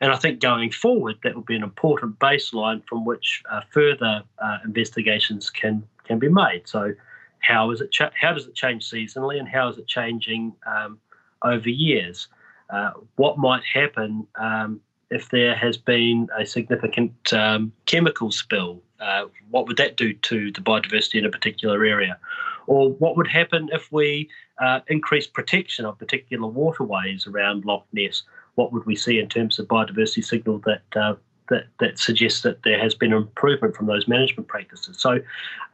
And 0.01 0.13
I 0.13 0.17
think 0.17 0.41
going 0.41 0.71
forward, 0.71 1.17
that 1.25 1.35
will 1.35 1.43
be 1.43 1.57
an 1.57 1.63
important 1.63 2.19
baseline 2.19 2.87
from 2.87 3.05
which 3.05 3.43
uh, 3.51 3.63
further 3.71 4.23
uh, 4.39 4.59
investigations 4.65 5.51
can 5.51 5.83
can 6.05 6.19
be 6.19 6.29
made. 6.29 6.63
So, 6.67 6.95
how 7.41 7.71
is 7.73 7.81
it? 7.81 7.91
Cha- 7.91 8.13
how 8.21 8.33
does 8.33 8.47
it 8.47 8.55
change 8.55 8.89
seasonally, 8.89 9.41
and 9.41 9.49
how 9.49 9.69
is 9.69 9.77
it 9.77 9.89
changing 9.89 10.55
um, 10.67 11.01
over 11.43 11.69
years? 11.69 12.29
Uh, 12.71 12.93
what 13.17 13.39
might 13.39 13.65
happen 13.65 14.27
um, 14.39 14.81
if 15.11 15.31
there 15.31 15.55
has 15.55 15.77
been 15.77 16.29
a 16.39 16.45
significant 16.45 17.33
um, 17.33 17.73
chemical 17.87 18.31
spill, 18.31 18.83
uh, 19.01 19.25
what 19.51 19.67
would 19.67 19.77
that 19.77 19.97
do 19.97 20.13
to 20.13 20.51
the 20.53 20.61
biodiversity 20.61 21.17
in 21.17 21.25
a 21.25 21.31
particular 21.31 21.85
area? 21.85 22.19
Or 22.67 22.91
what 22.93 23.17
would 23.17 23.29
happen 23.29 23.71
if 23.73 23.91
we 23.91 24.29
uh, 24.59 24.81
increase 24.89 25.27
protection 25.27 25.87
of 25.87 25.99
particular 25.99 26.47
waterways 26.47 27.27
around 27.27 27.65
Loch 27.65 27.87
Ness? 27.93 28.25
What 28.57 28.73
would 28.73 28.85
we 28.85 28.97
see 28.97 29.19
in 29.19 29.29
terms 29.29 29.59
of 29.59 29.69
biodiversity 29.69 30.25
signal 30.25 30.59
that 30.67 30.83
uh, 30.95 31.15
that, 31.49 31.67
that 31.81 31.99
suggests 31.99 32.43
that 32.43 32.63
there 32.63 32.79
has 32.79 32.95
been 32.95 33.13
improvement 33.13 33.75
from 33.75 33.87
those 33.87 34.07
management 34.07 34.49
practices. 34.49 35.01
So, 35.01 35.19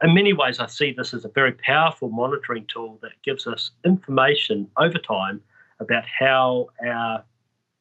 in 0.01 0.13
many 0.13 0.33
ways, 0.33 0.59
I 0.59 0.67
see 0.67 0.93
this 0.93 1.13
as 1.13 1.25
a 1.25 1.29
very 1.29 1.51
powerful 1.51 2.09
monitoring 2.09 2.65
tool 2.67 2.97
that 3.01 3.11
gives 3.23 3.45
us 3.45 3.71
information 3.83 4.69
over 4.77 4.97
time 4.97 5.41
about 5.79 6.05
how 6.05 6.69
our 6.85 7.23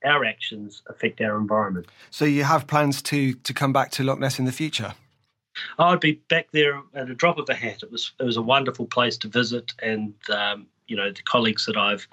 our 0.04 0.24
actions 0.24 0.82
affect 0.88 1.20
our 1.20 1.36
environment. 1.36 1.86
So 2.10 2.24
you 2.24 2.44
have 2.44 2.66
plans 2.66 3.02
to 3.02 3.34
to 3.34 3.54
come 3.54 3.72
back 3.72 3.90
to 3.92 4.04
Loch 4.04 4.18
Ness 4.18 4.38
in 4.38 4.44
the 4.44 4.52
future? 4.52 4.94
I'd 5.78 6.00
be 6.00 6.20
back 6.28 6.48
there 6.52 6.82
at 6.94 7.10
a 7.10 7.14
drop 7.14 7.38
of 7.38 7.48
a 7.48 7.54
hat. 7.54 7.82
It 7.82 7.90
was 7.90 8.12
it 8.18 8.24
was 8.24 8.36
a 8.36 8.42
wonderful 8.42 8.86
place 8.86 9.16
to 9.18 9.28
visit, 9.28 9.72
and 9.82 10.14
um, 10.30 10.66
you 10.86 10.96
know 10.96 11.10
the 11.10 11.22
colleagues 11.22 11.66
that 11.66 11.76
I've 11.76 12.06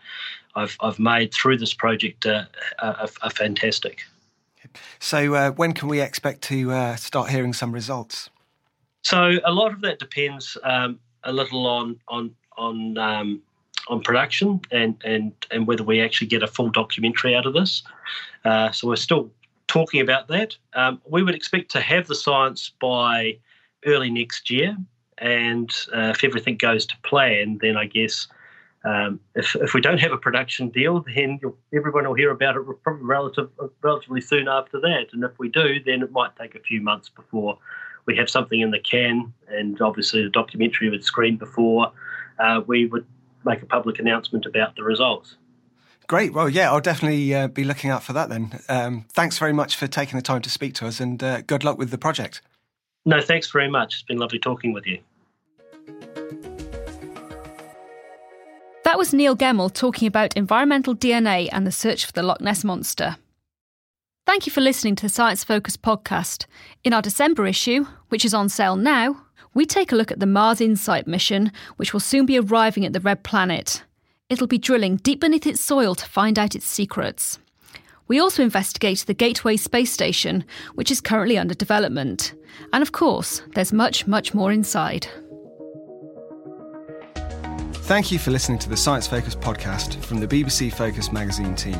I've, 0.55 0.77
I've 0.81 0.99
made 0.99 1.33
through 1.33 1.57
this 1.57 1.73
project 1.73 2.25
are, 2.25 2.47
are, 2.79 3.07
are 3.21 3.29
fantastic. 3.29 4.01
So, 4.99 5.33
uh, 5.33 5.51
when 5.51 5.73
can 5.73 5.87
we 5.87 6.01
expect 6.01 6.41
to 6.43 6.71
uh, 6.71 6.95
start 6.95 7.29
hearing 7.29 7.53
some 7.53 7.71
results? 7.71 8.29
So, 9.03 9.37
a 9.43 9.51
lot 9.51 9.73
of 9.73 9.81
that 9.81 9.99
depends 9.99 10.57
um, 10.63 10.99
a 11.23 11.31
little 11.31 11.65
on 11.67 11.99
on 12.07 12.35
on 12.57 12.97
um, 12.97 13.41
on 13.91 14.01
production 14.01 14.59
and 14.71 14.95
and 15.03 15.33
and 15.51 15.67
whether 15.67 15.83
we 15.83 16.01
actually 16.01 16.27
get 16.27 16.41
a 16.41 16.47
full 16.47 16.69
documentary 16.69 17.35
out 17.35 17.45
of 17.45 17.53
this. 17.53 17.83
Uh, 18.45 18.71
so, 18.71 18.87
we're 18.87 18.95
still 18.95 19.29
talking 19.67 20.01
about 20.01 20.27
that. 20.29 20.55
Um, 20.73 21.01
we 21.07 21.21
would 21.21 21.35
expect 21.35 21.69
to 21.71 21.81
have 21.81 22.07
the 22.07 22.15
science 22.15 22.71
by 22.81 23.37
early 23.85 24.09
next 24.09 24.49
year, 24.49 24.75
and 25.19 25.69
uh, 25.93 26.13
if 26.15 26.23
everything 26.23 26.57
goes 26.57 26.85
to 26.87 26.95
plan, 27.03 27.59
then 27.61 27.77
I 27.77 27.85
guess 27.85 28.27
um, 28.83 29.19
if, 29.35 29.55
if 29.55 29.73
we 29.73 29.81
don't 29.81 29.99
have 29.99 30.11
a 30.11 30.17
production 30.17 30.69
deal, 30.69 31.05
then 31.15 31.39
everyone 31.73 32.07
will 32.07 32.15
hear 32.15 32.31
about 32.31 32.55
it 32.55 32.63
probably 32.83 33.05
relative, 33.05 33.49
relatively 33.83 34.21
soon 34.21 34.47
after 34.47 34.79
that. 34.79 35.07
And 35.13 35.23
if 35.23 35.37
we 35.37 35.49
do, 35.49 35.79
then 35.83 36.01
it 36.01 36.11
might 36.11 36.35
take 36.35 36.55
a 36.55 36.59
few 36.59 36.81
months 36.81 37.07
before 37.07 37.59
we 38.07 38.17
have 38.17 38.29
something 38.29 38.59
in 38.59 38.71
the 38.71 38.79
can. 38.79 39.31
And 39.49 39.79
obviously, 39.81 40.23
the 40.23 40.29
documentary 40.29 40.89
would 40.89 41.03
screen 41.03 41.37
before 41.37 41.91
uh, 42.39 42.61
we 42.65 42.87
would 42.87 43.05
make 43.45 43.61
a 43.61 43.65
public 43.65 43.99
announcement 43.99 44.45
about 44.45 44.75
the 44.75 44.83
results. 44.83 45.35
Great. 46.07 46.33
Well, 46.33 46.49
yeah, 46.49 46.71
I'll 46.71 46.81
definitely 46.81 47.33
uh, 47.33 47.47
be 47.47 47.63
looking 47.63 47.89
out 47.89 48.03
for 48.03 48.13
that 48.13 48.29
then. 48.29 48.59
Um, 48.67 49.05
thanks 49.13 49.37
very 49.37 49.53
much 49.53 49.75
for 49.75 49.87
taking 49.87 50.17
the 50.17 50.21
time 50.21 50.41
to 50.41 50.49
speak 50.49 50.73
to 50.75 50.87
us 50.87 50.99
and 50.99 51.23
uh, 51.23 51.41
good 51.41 51.63
luck 51.63 51.77
with 51.77 51.89
the 51.89 51.97
project. 51.97 52.41
No, 53.05 53.21
thanks 53.21 53.49
very 53.49 53.69
much. 53.69 53.93
It's 53.95 54.03
been 54.03 54.17
lovely 54.17 54.39
talking 54.39 54.73
with 54.73 54.85
you. 54.85 54.99
That 58.83 58.97
was 58.97 59.13
Neil 59.13 59.37
Gemmell 59.37 59.73
talking 59.73 60.07
about 60.07 60.35
environmental 60.35 60.95
DNA 60.95 61.47
and 61.51 61.65
the 61.65 61.71
search 61.71 62.05
for 62.05 62.11
the 62.11 62.23
Loch 62.23 62.41
Ness 62.41 62.63
Monster. 62.63 63.15
Thank 64.25 64.45
you 64.45 64.51
for 64.51 64.61
listening 64.61 64.95
to 64.97 65.03
the 65.03 65.09
Science 65.09 65.43
Focus 65.43 65.77
podcast. 65.77 66.45
In 66.83 66.91
our 66.93 67.01
December 67.01 67.47
issue, 67.47 67.85
which 68.09 68.25
is 68.25 68.33
on 68.33 68.49
sale 68.49 68.75
now, 68.75 69.23
we 69.53 69.65
take 69.65 69.91
a 69.91 69.95
look 69.95 70.11
at 70.11 70.19
the 70.19 70.25
Mars 70.25 70.61
InSight 70.61 71.07
mission, 71.07 71.51
which 71.75 71.93
will 71.93 71.99
soon 71.99 72.25
be 72.25 72.39
arriving 72.39 72.85
at 72.85 72.93
the 72.93 72.99
Red 72.99 73.23
Planet. 73.23 73.83
It'll 74.29 74.47
be 74.47 74.57
drilling 74.57 74.97
deep 74.97 75.19
beneath 75.19 75.45
its 75.45 75.59
soil 75.59 75.93
to 75.95 76.05
find 76.05 76.39
out 76.39 76.55
its 76.55 76.65
secrets. 76.65 77.37
We 78.07 78.19
also 78.19 78.43
investigate 78.43 78.99
the 78.99 79.13
Gateway 79.13 79.57
Space 79.57 79.91
Station, 79.91 80.45
which 80.75 80.91
is 80.91 81.01
currently 81.01 81.37
under 81.37 81.53
development. 81.53 82.33
And 82.71 82.81
of 82.81 82.91
course, 82.91 83.41
there's 83.55 83.73
much, 83.73 84.07
much 84.07 84.33
more 84.33 84.51
inside. 84.51 85.07
Thank 87.73 88.11
you 88.11 88.19
for 88.19 88.31
listening 88.31 88.59
to 88.59 88.69
the 88.69 88.77
Science 88.77 89.07
Focus 89.07 89.35
podcast 89.35 89.95
from 90.05 90.21
the 90.21 90.27
BBC 90.27 90.73
Focus 90.73 91.11
magazine 91.11 91.55
team. 91.55 91.77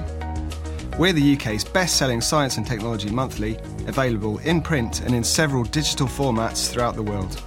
We're 1.00 1.14
the 1.14 1.36
UK's 1.36 1.64
best 1.64 1.96
selling 1.96 2.20
science 2.20 2.58
and 2.58 2.68
technology 2.68 3.10
monthly, 3.10 3.58
available 3.88 4.40
in 4.40 4.62
print 4.62 5.02
and 5.02 5.16
in 5.16 5.24
several 5.24 5.64
digital 5.64 6.08
formats 6.08 6.70
throughout 6.70 6.96
the 6.96 7.04
world. 7.04 7.42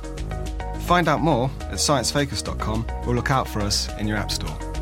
Find 0.85 1.09
out 1.09 1.21
more 1.21 1.51
at 1.63 1.79
sciencefocus.com 1.79 2.87
or 3.07 3.15
look 3.15 3.31
out 3.31 3.49
for 3.49 3.61
us 3.61 3.89
in 3.99 4.07
your 4.07 4.19
App 4.19 4.31
Store. 4.31 4.74